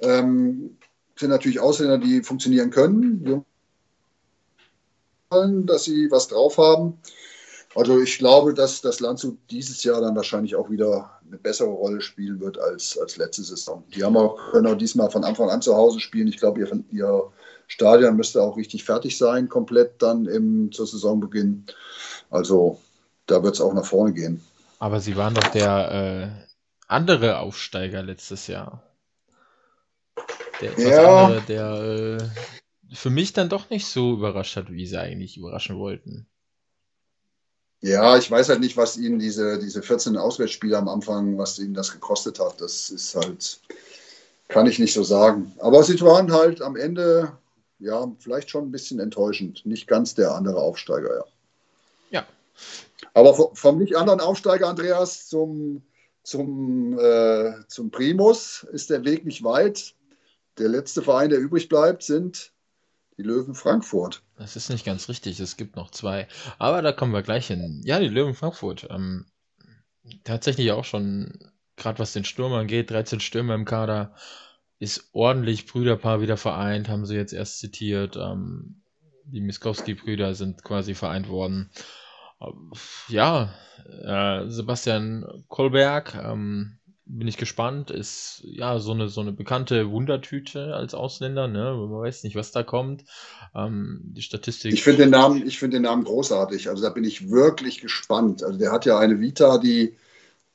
[0.00, 0.76] ähm,
[1.16, 3.44] sind natürlich Ausländer, die funktionieren können.
[5.30, 6.98] Dass sie was drauf haben.
[7.76, 12.00] Also ich glaube, dass das Landshut dieses Jahr dann wahrscheinlich auch wieder eine bessere Rolle
[12.00, 13.84] spielen wird als, als letzte Saison.
[13.94, 16.26] Die haben auch, können auch diesmal von Anfang an zu Hause spielen.
[16.26, 17.30] Ich glaube, ihr, ihr
[17.66, 21.66] Stadion müsste auch richtig fertig sein, komplett dann im, zur Saisonbeginn.
[22.30, 22.80] Also
[23.26, 24.42] da wird es auch nach vorne gehen.
[24.78, 26.46] Aber sie waren doch der äh,
[26.88, 28.82] andere Aufsteiger letztes Jahr.
[30.62, 31.24] Der etwas ja.
[31.24, 32.20] andere, der
[32.90, 36.26] äh, für mich dann doch nicht so überrascht hat, wie sie eigentlich überraschen wollten.
[37.80, 41.74] Ja, ich weiß halt nicht, was ihnen diese, diese 14 Auswärtsspiele am Anfang, was ihnen
[41.74, 42.60] das gekostet hat.
[42.60, 43.60] Das ist halt,
[44.48, 45.52] kann ich nicht so sagen.
[45.58, 47.32] Aber sie waren halt am Ende
[47.78, 49.64] ja, vielleicht schon ein bisschen enttäuschend.
[49.66, 51.24] Nicht ganz der andere Aufsteiger, ja.
[52.10, 52.26] Ja.
[53.14, 55.82] Aber vom nicht anderen Aufsteiger, Andreas, zum,
[56.22, 59.94] zum, äh, zum Primus ist der Weg nicht weit.
[60.58, 62.52] Der letzte Verein, der übrig bleibt, sind
[63.18, 64.22] die Löwen Frankfurt.
[64.36, 65.40] Das ist nicht ganz richtig.
[65.40, 66.28] Es gibt noch zwei.
[66.58, 67.80] Aber da kommen wir gleich hin.
[67.84, 68.86] Ja, die Löwen Frankfurt.
[68.90, 69.26] Ähm,
[70.24, 71.38] tatsächlich auch schon,
[71.76, 74.14] gerade was den Sturm angeht, 13 Stürmer im Kader
[74.78, 78.16] ist ordentlich Brüderpaar wieder vereint, haben sie jetzt erst zitiert.
[78.16, 78.82] Ähm,
[79.24, 81.70] die Miskowski-Brüder sind quasi vereint worden.
[82.40, 82.72] Ähm,
[83.08, 83.54] ja,
[84.02, 90.74] äh, Sebastian Kolberg, ähm, bin ich gespannt, ist ja so eine, so eine bekannte Wundertüte
[90.74, 91.74] als Ausländer, ne?
[91.76, 93.04] Man weiß nicht, was da kommt.
[93.54, 94.72] Ähm, die Statistik.
[94.72, 96.68] Ich finde den Namen, ich finde den Namen großartig.
[96.68, 98.42] Also da bin ich wirklich gespannt.
[98.42, 99.96] Also der hat ja eine Vita, die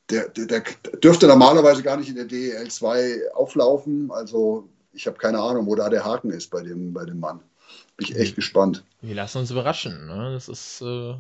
[0.10, 0.64] der, der, der,
[1.02, 4.12] dürfte normalerweise gar nicht in der DEL 2 auflaufen.
[4.12, 7.40] Also ich habe keine Ahnung, wo da der Haken ist bei dem, bei dem Mann.
[7.96, 8.84] Bin ich echt gespannt.
[9.02, 10.08] Wir lassen uns überraschen.
[10.08, 10.32] Ne?
[10.34, 11.16] Das ist, äh,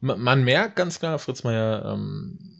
[0.00, 2.57] man, man, merkt ganz klar, Fritz Meier ähm,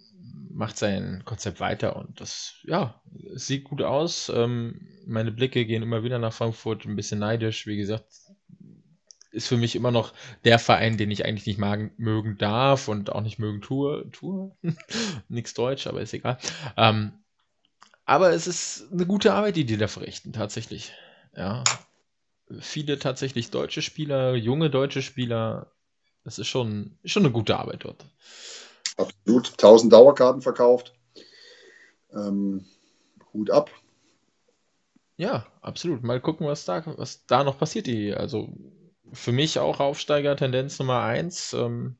[0.58, 3.00] macht sein Konzept weiter und das, ja,
[3.34, 4.28] sieht gut aus.
[4.34, 7.68] Ähm, meine Blicke gehen immer wieder nach Frankfurt, ein bisschen neidisch.
[7.68, 8.06] Wie gesagt,
[9.30, 13.12] ist für mich immer noch der Verein, den ich eigentlich nicht magen, mögen darf und
[13.12, 14.10] auch nicht mögen tue.
[14.10, 14.50] tue.
[15.28, 16.38] Nichts Deutsch, aber ist egal.
[16.76, 17.12] Ähm,
[18.04, 20.92] aber es ist eine gute Arbeit, die die da verrichten, tatsächlich.
[21.36, 21.62] Ja.
[22.58, 25.70] Viele tatsächlich deutsche Spieler, junge deutsche Spieler.
[26.24, 28.04] Das ist schon, ist schon eine gute Arbeit dort.
[28.98, 29.52] Absolut.
[29.52, 30.94] 1000 Dauerkarten verkauft.
[32.12, 32.66] Ähm,
[33.32, 33.70] Hut ab.
[35.16, 36.02] Ja, absolut.
[36.02, 37.86] Mal gucken, was da, was da noch passiert.
[37.86, 38.52] Die, also
[39.12, 41.54] für mich auch Aufsteiger Tendenz Nummer 1.
[41.54, 41.96] Ähm,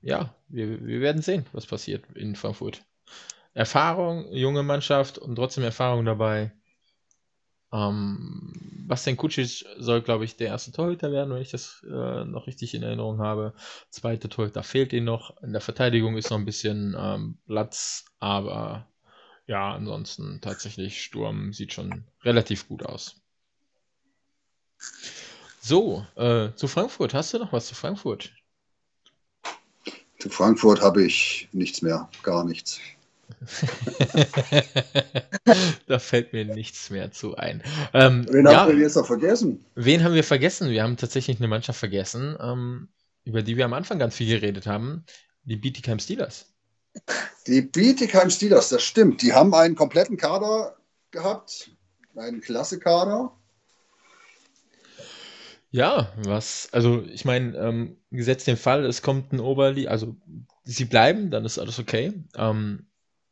[0.00, 2.84] ja, wir, wir werden sehen, was passiert in Frankfurt.
[3.54, 6.52] Erfahrung, junge Mannschaft und trotzdem Erfahrung dabei.
[7.72, 8.52] Ähm,
[8.86, 12.74] Bastian Kucic soll, glaube ich, der erste Torhüter werden, wenn ich das äh, noch richtig
[12.74, 13.54] in Erinnerung habe.
[13.90, 15.40] Zweite Torhüter fehlt ihm noch.
[15.42, 18.88] In der Verteidigung ist noch ein bisschen ähm, Platz, aber
[19.46, 23.20] ja, ansonsten tatsächlich Sturm sieht schon relativ gut aus.
[25.60, 27.12] So, äh, zu Frankfurt.
[27.14, 28.32] Hast du noch was zu Frankfurt?
[30.18, 32.80] Zu Frankfurt habe ich nichts mehr, gar nichts.
[35.86, 37.62] Da fällt mir nichts mehr zu ein.
[37.92, 39.64] Ähm, wen ja, haben wir jetzt noch vergessen?
[39.74, 40.70] Wen haben wir vergessen?
[40.70, 42.88] Wir haben tatsächlich eine Mannschaft vergessen, ähm,
[43.24, 45.04] über die wir am Anfang ganz viel geredet haben.
[45.44, 46.46] Die Bietigheim Steelers.
[47.46, 49.22] Die Bietigheim Steelers, das stimmt.
[49.22, 50.76] Die haben einen kompletten Kader
[51.10, 51.70] gehabt,
[52.16, 53.32] einen Klasse-Kader.
[55.70, 60.16] Ja, was, also ich meine, ähm, gesetzt den Fall, es kommt ein Oberli, also
[60.64, 62.24] sie bleiben, dann ist alles okay.
[62.36, 62.87] Ähm,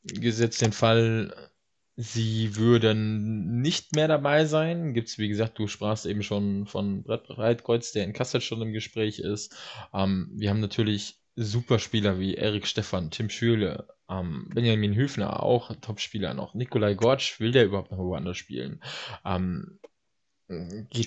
[0.07, 1.51] gesetzt den Fall,
[1.97, 4.95] sie würden nicht mehr dabei sein.
[4.95, 8.63] Gibt es, wie gesagt, du sprachst eben schon von Brett Breitkreuz, der in Kassel schon
[8.63, 9.57] im Gespräch ist.
[9.93, 16.35] Ähm, wir haben natürlich Superspieler wie Erik Stefan, Tim Schüle, ähm, Benjamin Hüfner, auch Topspieler
[16.35, 16.55] noch.
[16.55, 18.83] Nikolai Gortsch, will der überhaupt noch woanders spielen?
[19.25, 19.79] Ähm,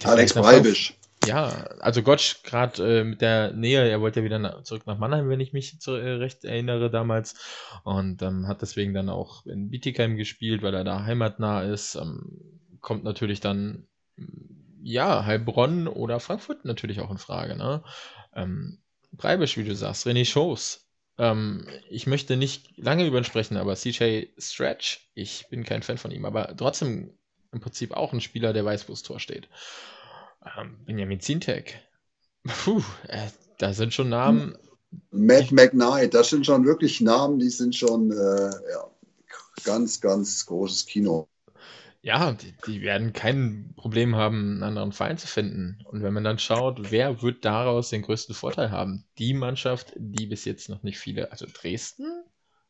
[0.04, 0.99] Alex Breibisch.
[1.22, 4.98] Ja, also Gottsch gerade äh, mit der Nähe, er wollte ja wieder na zurück nach
[4.98, 7.36] Mannheim, wenn ich mich zu, äh, recht erinnere damals.
[7.84, 11.96] Und ähm, hat deswegen dann auch in Bietigheim gespielt, weil er da heimatnah ist.
[11.96, 12.40] Ähm,
[12.80, 13.88] kommt natürlich dann,
[14.82, 17.58] ja, Heilbronn oder Frankfurt natürlich auch in Frage.
[17.58, 17.84] Ne?
[18.34, 18.80] Ähm,
[19.12, 20.88] Breibisch, wie du sagst, René Schoß.
[21.18, 25.98] Ähm, ich möchte nicht lange über ihn sprechen, aber CJ Stretch, ich bin kein Fan
[25.98, 27.12] von ihm, aber trotzdem
[27.52, 29.50] im Prinzip auch ein Spieler, der weiß, wo das Tor steht.
[30.58, 31.80] Ähm, Benjamin Zintek.
[32.44, 33.28] Puh, äh,
[33.58, 34.58] da sind schon Namen.
[35.12, 38.90] Matt McKnight, das sind schon wirklich Namen, die sind schon äh, ja,
[39.64, 41.28] ganz, ganz großes Kino.
[42.02, 45.80] Ja, die, die, werden kein Problem haben, einen anderen Verein zu finden.
[45.84, 49.04] Und wenn man dann schaut, wer wird daraus den größten Vorteil haben?
[49.18, 52.24] Die Mannschaft, die bis jetzt noch nicht viele, also Dresden,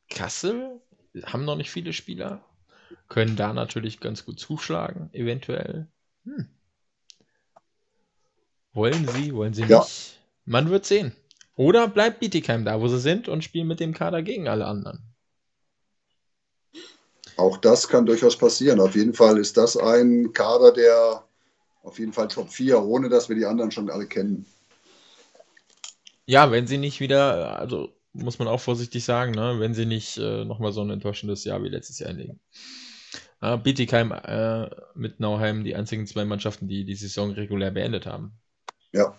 [0.10, 0.82] Kassel,
[1.24, 2.44] haben noch nicht viele Spieler,
[3.08, 5.88] können da natürlich ganz gut zuschlagen, eventuell.
[6.26, 6.50] Hm.
[8.74, 9.80] Wollen sie, wollen sie ja.
[9.80, 10.20] nicht?
[10.46, 11.16] Man wird sehen.
[11.56, 15.04] Oder bleibt Bietigheim da, wo sie sind und spielen mit dem Kader gegen alle anderen.
[17.36, 18.80] Auch das kann durchaus passieren.
[18.80, 21.24] Auf jeden Fall ist das ein Kader, der
[21.84, 24.46] auf jeden Fall Top 4, ohne dass wir die anderen schon alle kennen.
[26.26, 30.18] Ja, wenn sie nicht wieder, also muss man auch vorsichtig sagen, ne, wenn sie nicht
[30.18, 32.40] äh, nochmal so ein enttäuschendes Jahr wie letztes Jahr hinlegen.
[33.42, 38.34] Äh, Bietigheim äh, mit Nauheim die einzigen zwei Mannschaften, die die Saison regulär beendet haben.
[38.92, 39.16] Ja.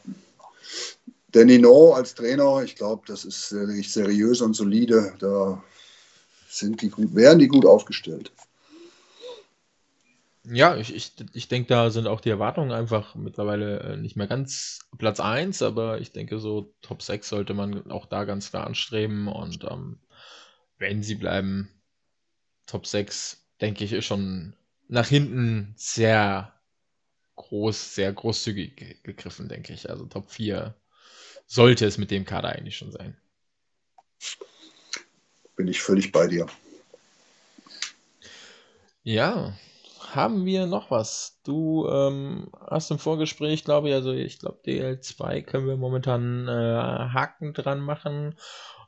[1.29, 5.15] Der Nino als Trainer, ich glaube, das ist wirklich seriös und solide.
[5.21, 5.63] Da
[6.49, 8.33] sind die gut, wären die gut aufgestellt.
[10.45, 14.27] Ja, ich, ich, ich denke, da sind auch die Erwartungen einfach mittlerweile äh, nicht mehr
[14.27, 18.67] ganz Platz 1, aber ich denke, so Top 6 sollte man auch da ganz klar
[18.67, 19.29] anstreben.
[19.29, 20.01] Und ähm,
[20.79, 21.69] wenn sie bleiben,
[22.67, 24.55] Top 6, denke ich, ist schon
[24.89, 26.53] nach hinten sehr
[27.41, 29.89] groß, sehr großzügig gegriffen, denke ich.
[29.89, 30.75] Also Top 4
[31.47, 33.17] sollte es mit dem Kader eigentlich schon sein.
[35.57, 36.47] Bin ich völlig bei dir.
[39.03, 39.55] Ja,
[40.11, 41.41] haben wir noch was?
[41.45, 46.51] Du ähm, hast im Vorgespräch, glaube ich, also ich glaube DL2 können wir momentan äh,
[46.51, 48.37] Haken dran machen.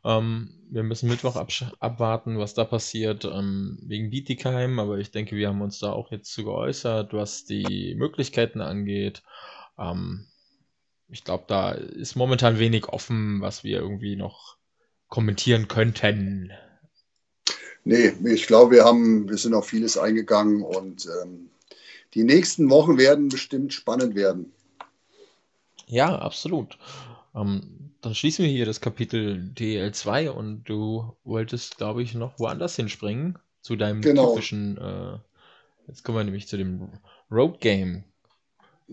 [0.04, 5.48] Ähm, wir müssen Mittwoch abwarten, was da passiert, ähm, wegen Bietigheim, aber ich denke, wir
[5.48, 9.22] haben uns da auch jetzt zu geäußert, was die Möglichkeiten angeht.
[9.78, 10.26] Ähm,
[11.08, 14.56] ich glaube, da ist momentan wenig offen, was wir irgendwie noch
[15.08, 16.50] kommentieren könnten.
[17.84, 21.50] Nee, ich glaube, wir haben, wir sind auf vieles eingegangen und ähm,
[22.14, 24.52] die nächsten Wochen werden bestimmt spannend werden.
[25.86, 26.78] Ja, absolut.
[27.34, 32.76] Ähm, dann schließen wir hier das Kapitel DL2 und du wolltest, glaube ich, noch woanders
[32.76, 34.30] hinspringen zu deinem genau.
[34.30, 34.76] typischen.
[34.76, 35.18] Äh,
[35.86, 36.88] jetzt kommen wir nämlich zu dem
[37.30, 38.02] Road Game.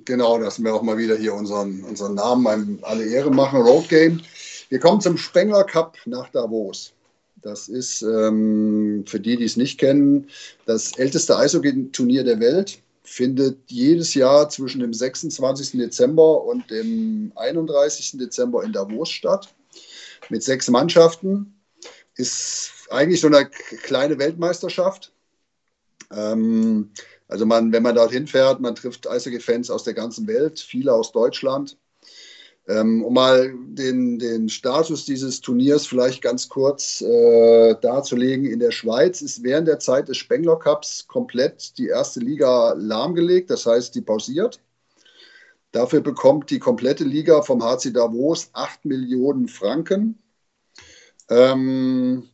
[0.05, 3.61] Genau, dass wir auch mal wieder hier unseren, unseren Namen alle Ehre machen.
[3.61, 4.21] Road Game.
[4.69, 6.93] Wir kommen zum Spengler Cup nach Davos.
[7.41, 10.27] Das ist ähm, für die, die es nicht kennen,
[10.65, 12.79] das älteste Eishockey-Turnier der Welt
[13.09, 15.71] findet jedes Jahr zwischen dem 26.
[15.71, 18.19] Dezember und dem 31.
[18.19, 19.53] Dezember in Davos statt.
[20.29, 21.59] Mit sechs Mannschaften.
[22.15, 23.49] Ist eigentlich so eine
[23.83, 25.11] kleine Weltmeisterschaft.
[26.11, 26.91] Ähm,
[27.27, 31.11] also man, wenn man dorthin fährt, man trifft Eishockey-Fans aus der ganzen Welt, viele aus
[31.11, 31.77] Deutschland.
[32.69, 38.69] Ähm, um mal den, den Status dieses Turniers vielleicht ganz kurz äh, darzulegen, in der
[38.69, 43.95] Schweiz ist während der Zeit des Spengler Cups komplett die erste Liga lahmgelegt, das heißt,
[43.95, 44.59] die pausiert.
[45.71, 50.19] Dafür bekommt die komplette Liga vom HC Davos 8 Millionen Franken,
[51.27, 52.29] ähm,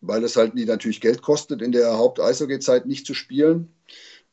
[0.00, 3.74] weil es halt natürlich Geld kostet, in der Haupt-Eishockey-Zeit nicht zu spielen.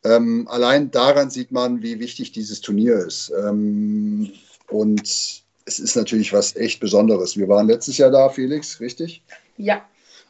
[0.04, 3.32] Ähm, allein daran sieht man, wie wichtig dieses Turnier ist.
[3.36, 4.32] Ähm,
[4.70, 7.38] und es ist natürlich was echt Besonderes.
[7.38, 9.22] Wir waren letztes Jahr da, Felix, richtig?
[9.58, 9.86] Ja.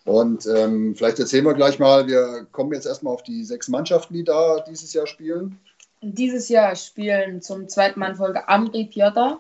[0.05, 4.13] Und ähm, vielleicht erzählen wir gleich mal, wir kommen jetzt erstmal auf die sechs Mannschaften,
[4.13, 5.59] die da dieses Jahr spielen.
[6.01, 9.39] Dieses Jahr spielen zum zweiten Mal in Folge Amri Piotr,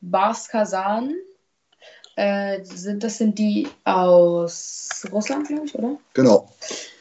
[0.00, 1.14] Bars Kazan,
[2.14, 5.96] Äh, sind, das sind die aus Russland, glaube ich, oder?
[6.12, 6.46] Genau.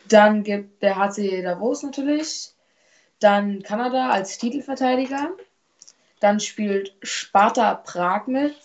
[0.08, 2.52] Dann gibt der HC Davos natürlich.
[3.20, 5.32] Dann Kanada als Titelverteidiger.
[6.22, 8.56] Dann spielt Sparta Prag mit.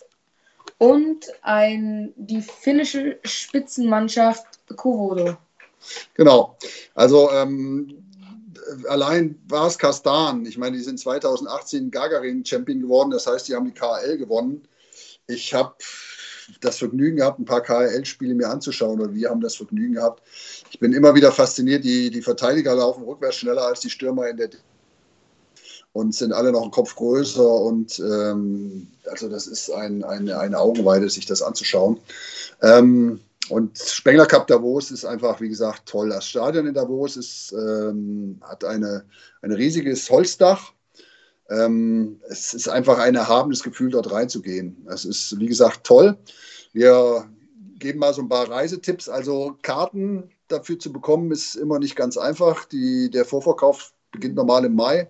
[0.79, 4.45] Und ein, die finnische Spitzenmannschaft
[4.77, 5.37] Kovodo.
[6.15, 6.57] Genau.
[6.95, 8.05] Also ähm,
[8.89, 10.45] allein war es Kastan.
[10.45, 13.11] Ich meine, die sind 2018 Gagarin-Champion geworden.
[13.11, 14.69] Das heißt, die haben die KL gewonnen.
[15.27, 15.75] Ich habe
[16.61, 20.23] das Vergnügen gehabt, ein paar KL-Spiele mir anzuschauen oder wir haben das Vergnügen gehabt.
[20.71, 24.37] Ich bin immer wieder fasziniert, die, die Verteidiger laufen rückwärts schneller als die Stürmer in
[24.37, 24.51] der
[25.97, 30.59] und sind alle noch einen Kopf größer und ähm, also das ist ein, eine, eine
[30.59, 31.99] Augenweide, sich das anzuschauen.
[32.61, 36.11] Ähm, und Spengler Cup Davos ist einfach, wie gesagt, toll.
[36.11, 39.07] Das Stadion in Davos ist, ähm, hat eine,
[39.41, 40.75] ein riesiges Holzdach.
[41.49, 44.87] Ähm, es ist einfach ein erhabenes Gefühl, dort reinzugehen.
[44.91, 46.19] Es ist, wie gesagt, toll.
[46.75, 47.27] Wir
[47.79, 49.09] geben mal so ein paar Reisetipps.
[49.09, 52.67] Also Karten dafür zu bekommen, ist immer nicht ganz einfach.
[52.67, 55.09] Die, der Vorverkauf beginnt normal im Mai,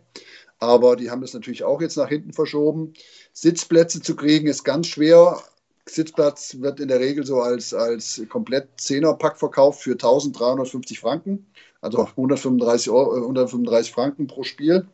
[0.59, 2.95] aber die haben das natürlich auch jetzt nach hinten verschoben.
[3.33, 5.43] Sitzplätze zu kriegen ist ganz schwer.
[5.89, 11.47] Sitzplatz wird in der Regel so als, als komplett Zehnerpack verkauft für 1350 Franken,
[11.81, 14.87] also 135, Euro, 135 Franken pro Spiel.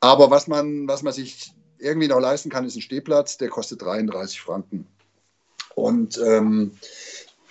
[0.00, 3.82] Aber was man, was man sich irgendwie noch leisten kann, ist ein Stehplatz, der kostet
[3.82, 4.86] 33 Franken.
[5.74, 6.72] Und ähm,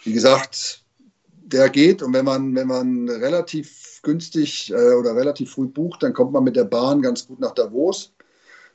[0.04, 0.82] wie gesagt,
[1.30, 6.14] der geht und wenn man, wenn man relativ günstig äh, oder relativ früh bucht, dann
[6.14, 8.14] kommt man mit der Bahn ganz gut nach Davos.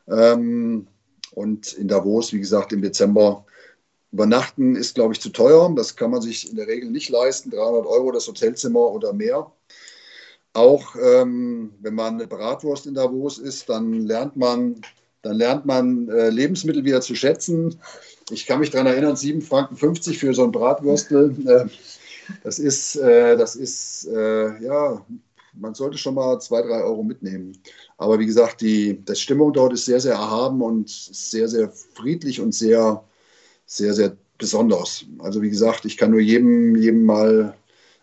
[0.07, 0.87] Ähm,
[1.35, 3.47] und in Davos, wie gesagt, im Dezember
[4.13, 5.73] Übernachten ist, glaube ich, zu teuer.
[5.75, 7.51] Das kann man sich in der Regel nicht leisten.
[7.51, 9.51] 300 Euro das Hotelzimmer oder mehr.
[10.53, 14.83] Auch ähm, wenn man eine Bratwurst in Davos isst, dann lernt man,
[15.23, 17.81] dann lernt man äh, Lebensmittel wieder zu schätzen.
[18.31, 21.35] Ich kann mich daran erinnern, 7,50 Franken für so ein Bratwurstel.
[21.47, 21.67] Äh,
[22.43, 25.05] das ist, äh, das ist äh, ja,
[25.55, 27.59] man sollte schon mal 2, 3 Euro mitnehmen.
[27.99, 32.41] Aber wie gesagt, die, die Stimmung dort ist sehr, sehr erhaben und sehr, sehr friedlich
[32.41, 33.05] und sehr,
[33.67, 35.05] sehr, sehr besonders.
[35.19, 37.55] Also wie gesagt, ich kann nur jedem, jedem mal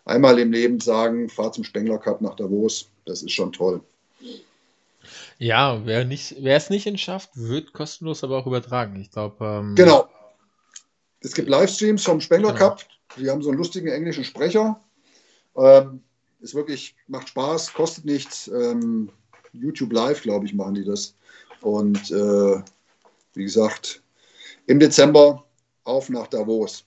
[0.04, 2.88] einmal im Leben sagen, fahr zum Spengler Cup nach Davos.
[3.04, 3.80] Das ist schon toll.
[5.38, 9.00] Ja, wer, nicht, wer es nicht schafft, wird kostenlos aber auch übertragen.
[9.00, 9.44] Ich glaube.
[9.44, 10.08] Ähm, genau.
[11.20, 12.70] Es gibt Livestreams vom Spengler genau.
[12.70, 12.84] Cup.
[13.16, 14.80] Die haben so einen lustigen englischen Sprecher.
[15.56, 16.02] Ähm,
[16.40, 18.48] ist wirklich, macht Spaß, kostet nichts.
[18.48, 19.10] Ähm,
[19.52, 21.14] YouTube Live, glaube ich, machen die das.
[21.60, 22.62] Und äh,
[23.34, 24.02] wie gesagt,
[24.66, 25.44] im Dezember
[25.84, 26.84] auf nach Davos.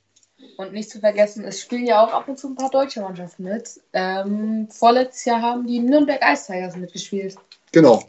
[0.57, 3.43] Und nicht zu vergessen, es spielen ja auch ab und zu ein paar deutsche Mannschaften
[3.43, 3.81] mit.
[3.93, 7.37] Ähm, vorletztes Jahr haben die Nürnberg Ice Tigers mitgespielt.
[7.71, 8.03] Genau.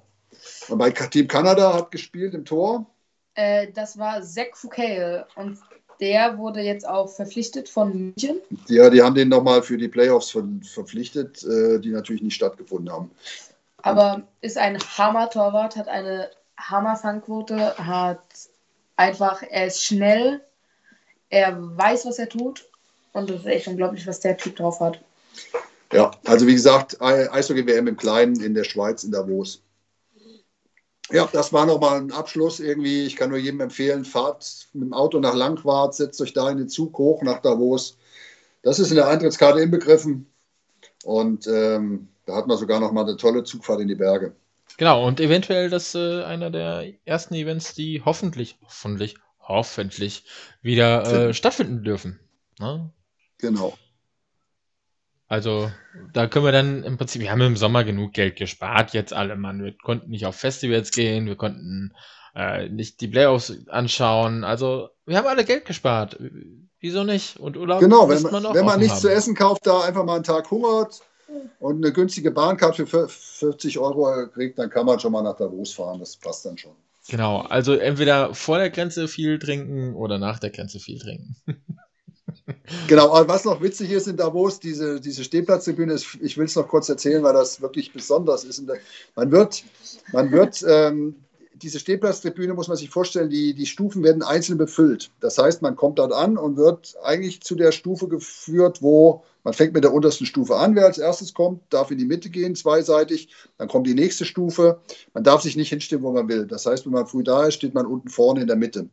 [0.68, 2.86] Und bei Team Kanada hat gespielt im Tor.
[3.34, 5.24] Äh, das war Zach Fouquet.
[5.36, 5.58] Und
[6.00, 8.40] der wurde jetzt auch verpflichtet von München.
[8.68, 12.92] Ja, die haben den nochmal für die Playoffs ver verpflichtet, äh, die natürlich nicht stattgefunden
[12.92, 13.10] haben.
[13.82, 18.22] Aber ist ein Hammer-Torwart, hat eine Hammer-Fangquote, hat
[18.96, 20.40] einfach, er ist schnell,
[21.28, 22.64] er weiß, was er tut
[23.12, 25.00] und es ist echt unglaublich, was der Typ drauf hat.
[25.92, 29.60] Ja, also wie gesagt, Eishockey-WM im Kleinen in der Schweiz, in Davos.
[31.14, 33.04] Ja, das war nochmal ein Abschluss irgendwie.
[33.04, 36.58] Ich kann nur jedem empfehlen, fahrt mit dem Auto nach Langwart, setzt euch da in
[36.58, 37.96] den Zug hoch nach Davos.
[38.62, 40.26] Das ist in der Eintrittskarte inbegriffen.
[41.04, 44.34] Und ähm, da hat man sogar nochmal eine tolle Zugfahrt in die Berge.
[44.76, 50.24] Genau, und eventuell das äh, einer der ersten Events, die hoffentlich, hoffentlich, hoffentlich
[50.62, 52.18] wieder äh, stattfinden dürfen.
[52.58, 52.90] Ne?
[53.38, 53.78] Genau.
[55.26, 55.70] Also,
[56.12, 59.36] da können wir dann im Prinzip, wir haben im Sommer genug Geld gespart, jetzt alle,
[59.36, 59.64] Mann.
[59.64, 61.94] Wir konnten nicht auf Festivals gehen, wir konnten
[62.34, 64.44] äh, nicht die Playoffs anschauen.
[64.44, 66.18] Also, wir haben alle Geld gespart.
[66.80, 67.38] Wieso nicht?
[67.38, 70.24] Und Urlaub Genau, wenn man, wenn man nichts zu essen kauft, da einfach mal einen
[70.24, 71.00] Tag hungert
[71.58, 75.72] und eine günstige Bahncard für 40 Euro kriegt, dann kann man schon mal nach Davos
[75.72, 76.00] fahren.
[76.00, 76.72] Das passt dann schon.
[77.08, 81.36] Genau, also entweder vor der Grenze viel trinken oder nach der Grenze viel trinken.
[82.88, 86.68] genau, aber was noch witzig ist in Davos, diese, diese Stehplatztribüne, ich will es noch
[86.68, 88.62] kurz erzählen, weil das wirklich besonders ist.
[89.14, 89.64] Man wird,
[90.12, 91.16] man wird ähm,
[91.54, 95.10] diese Stehplatztribüne muss man sich vorstellen, die, die Stufen werden einzeln befüllt.
[95.20, 99.54] Das heißt, man kommt dort an und wird eigentlich zu der Stufe geführt, wo man
[99.54, 100.74] fängt mit der untersten Stufe an.
[100.74, 103.28] Wer als erstes kommt, darf in die Mitte gehen, zweiseitig.
[103.58, 104.80] Dann kommt die nächste Stufe.
[105.12, 106.46] Man darf sich nicht hinstellen, wo man will.
[106.46, 108.88] Das heißt, wenn man früh da ist, steht man unten vorne in der Mitte.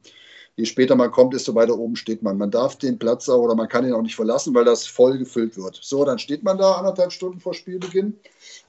[0.61, 2.37] Je später man kommt, desto weiter oben steht man.
[2.37, 5.17] Man darf den Platz auch oder man kann ihn auch nicht verlassen, weil das voll
[5.17, 5.79] gefüllt wird.
[5.81, 8.19] So, dann steht man da anderthalb Stunden vor Spielbeginn.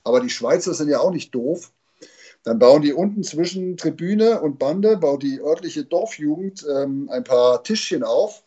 [0.02, 1.70] Aber die Schweizer sind ja auch nicht doof.
[2.44, 7.62] Dann bauen die unten zwischen Tribüne und Bande, baut die örtliche Dorfjugend ähm, ein paar
[7.62, 8.42] Tischchen auf.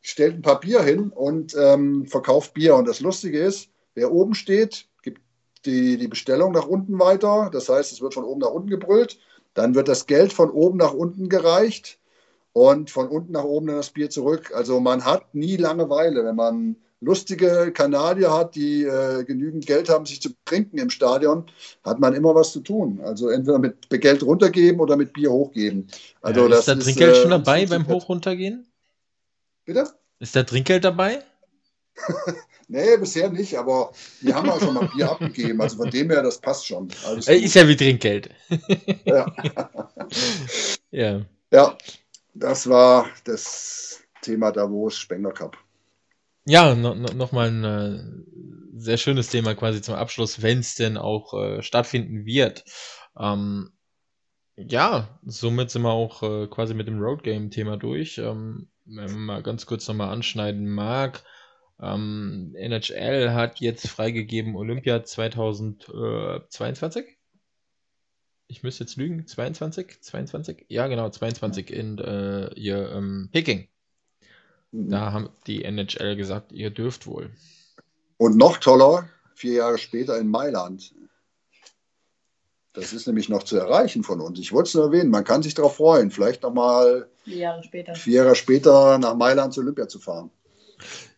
[0.00, 2.76] stellt ein paar Bier hin und ähm, verkauft Bier.
[2.76, 5.22] Und das Lustige ist, wer oben steht, gibt
[5.64, 7.50] die, die Bestellung nach unten weiter.
[7.52, 9.18] Das heißt, es wird von oben nach unten gebrüllt.
[9.54, 11.98] Dann wird das Geld von oben nach unten gereicht
[12.52, 14.52] und von unten nach oben dann das Bier zurück.
[14.54, 20.06] Also man hat nie Langeweile, wenn man lustige Kanadier hat, die äh, genügend Geld haben,
[20.06, 21.46] sich zu trinken im Stadion,
[21.84, 23.00] hat man immer was zu tun.
[23.02, 25.88] Also entweder mit Geld runtergeben oder mit Bier hochgeben.
[26.20, 28.66] Also ja, ist da Trinkgeld ist, schon äh, dabei beim Hoch runtergehen?
[29.64, 29.88] Bitte?
[30.20, 31.22] Ist da Trinkgeld dabei?
[32.68, 35.60] nee, bisher nicht, aber wir haben auch schon mal Bier abgegeben.
[35.60, 36.88] Also von dem her, das passt schon.
[37.26, 38.30] Äh, ist ja wie Trinkgeld.
[39.04, 39.26] ja.
[40.92, 41.20] ja.
[41.52, 41.76] Ja,
[42.34, 45.56] das war das Thema Davos Spengler Cup.
[46.44, 48.02] Ja, no, no, nochmal ein äh,
[48.76, 52.64] sehr schönes Thema quasi zum Abschluss, wenn es denn auch äh, stattfinden wird.
[53.18, 53.72] Ähm,
[54.56, 58.18] ja, somit sind wir auch äh, quasi mit dem Road Game Thema durch.
[58.18, 61.22] Ähm, wenn man mal ganz kurz nochmal anschneiden mag,
[61.80, 67.04] ähm, NHL hat jetzt freigegeben Olympia 2022.
[68.52, 70.02] Ich müsste jetzt lügen, 22?
[70.02, 70.66] 22?
[70.68, 73.66] Ja, genau, 22 in äh, ihr ähm, Peking.
[74.72, 77.30] Da haben die NHL gesagt, ihr dürft wohl.
[78.18, 80.94] Und noch toller, vier Jahre später in Mailand.
[82.74, 84.38] Das ist nämlich noch zu erreichen von uns.
[84.38, 87.94] Ich wollte es nur erwähnen, man kann sich darauf freuen, vielleicht nochmal vier Jahre später.
[87.94, 90.30] Vier Jahre später nach Mailand zu Olympia zu fahren.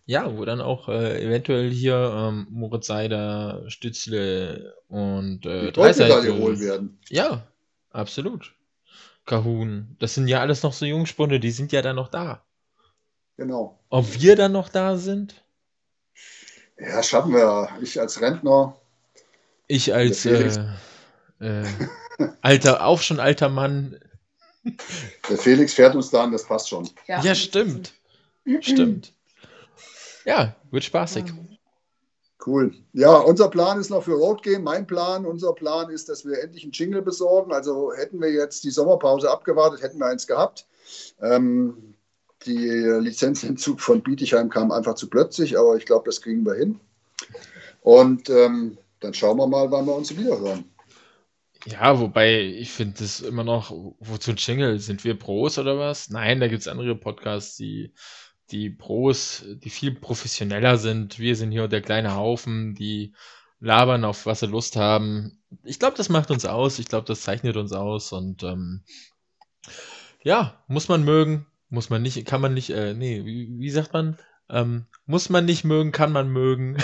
[0.07, 6.61] Ja, wo dann auch äh, eventuell hier ähm, Moritz Seider, Stützle und äh, Dreiseite holen
[6.61, 6.99] werden.
[7.09, 7.47] Ja,
[7.91, 8.55] absolut.
[9.25, 12.45] Kahun, das sind ja alles noch so Jungspunde, die sind ja dann noch da.
[13.39, 13.81] Genau.
[13.89, 15.43] Ob wir dann noch da sind?
[16.79, 17.71] Ja, schaffen wir.
[17.81, 18.77] Ich als Rentner.
[19.67, 20.67] Ich als äh,
[21.41, 21.65] äh,
[22.43, 23.99] alter, auch schon alter Mann.
[25.31, 26.89] Der Felix fährt uns da an, das passt schon.
[27.07, 27.93] Ja, ja stimmt.
[28.61, 29.13] stimmt.
[30.25, 31.25] Ja, wird spaßig.
[32.47, 32.75] Cool.
[32.93, 34.65] Ja, unser Plan ist noch für Road Game.
[34.65, 37.53] Mein Plan, unser Plan ist, dass wir endlich einen Jingle besorgen.
[37.53, 40.67] Also hätten wir jetzt die Sommerpause abgewartet, hätten wir eins gehabt.
[41.23, 41.95] Ähm,
[42.45, 46.81] die Lizenzentzug von Bietigheim kam einfach zu plötzlich, aber ich glaube, das kriegen wir hin.
[47.81, 50.65] Und ähm, dann schauen wir mal, wann wir uns wieder hören.
[51.67, 54.79] Ja, wobei ich finde das immer noch, wozu ein Jingle?
[54.79, 56.11] Sind wir Pros oder was?
[56.11, 57.95] Nein, da gibt es andere Podcasts, die,
[58.51, 61.19] die Pros, die viel professioneller sind.
[61.19, 63.15] Wir sind hier der kleine Haufen, die
[63.61, 65.43] labern, auf was sie Lust haben.
[65.63, 66.79] Ich glaube, das macht uns aus.
[66.79, 68.13] Ich glaube, das zeichnet uns aus.
[68.13, 68.83] Und ähm,
[70.23, 71.47] ja, muss man mögen.
[71.71, 74.19] Muss man nicht, kann man nicht, äh, nee, wie, wie sagt man?
[74.49, 76.77] Ähm, muss man nicht mögen, kann man mögen.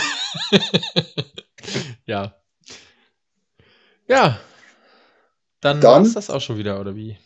[2.06, 2.34] ja.
[4.08, 4.40] Ja.
[5.60, 7.18] Dann, dann ist das auch schon wieder, oder wie?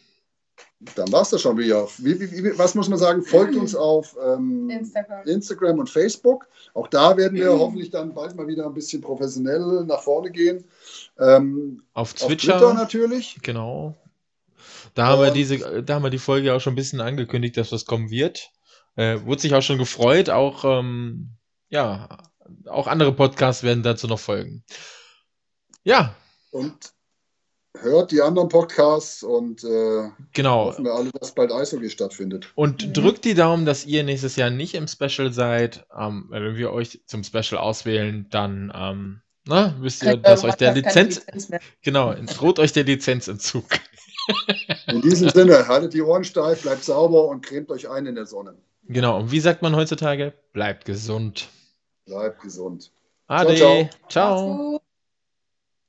[0.95, 1.87] Dann war es das schon wieder.
[1.99, 3.23] Wie, wie, was muss man sagen?
[3.23, 5.27] Folgt uns auf ähm, Instagram.
[5.27, 5.79] Instagram.
[5.79, 6.47] und Facebook.
[6.75, 7.59] Auch da werden wir mhm.
[7.59, 10.65] hoffentlich dann bald mal wieder ein bisschen professionell nach vorne gehen.
[11.19, 13.39] Ähm, auf, Twitter, auf Twitter natürlich.
[13.43, 13.95] Genau.
[14.95, 17.73] Da haben, wir diese, da haben wir die Folge auch schon ein bisschen angekündigt, dass
[17.73, 18.51] was kommen wird.
[18.97, 20.31] Äh, wurde sich auch schon gefreut.
[20.31, 21.31] Auch, ähm,
[21.69, 22.09] ja,
[22.67, 24.63] auch andere Podcasts werden dazu noch folgen.
[25.83, 26.15] Ja.
[26.51, 26.94] Und
[27.81, 30.67] hört die anderen Podcasts und äh, genau.
[30.67, 32.49] hoffen wir alle, dass bald Eishockey stattfindet.
[32.55, 32.93] Und mhm.
[32.93, 35.87] drückt die Daumen, dass ihr nächstes Jahr nicht im Special seid.
[35.97, 40.73] Ähm, wenn wir euch zum Special auswählen, dann ähm, na, wisst ihr, dass euch der
[40.73, 43.67] Lizenz, Lizenz genau, droht euch der Lizenzentzug.
[44.87, 48.25] In diesem Sinne, haltet die Ohren steif, bleibt sauber und cremt euch ein in der
[48.25, 48.55] Sonne.
[48.89, 50.33] Genau, und wie sagt man heutzutage?
[50.55, 51.49] Bleibt gesund.
[52.07, 52.91] Bleibt gesund.
[53.27, 53.55] Ade.
[53.57, 53.89] ciao.
[54.09, 54.37] ciao.
[54.39, 54.81] ciao.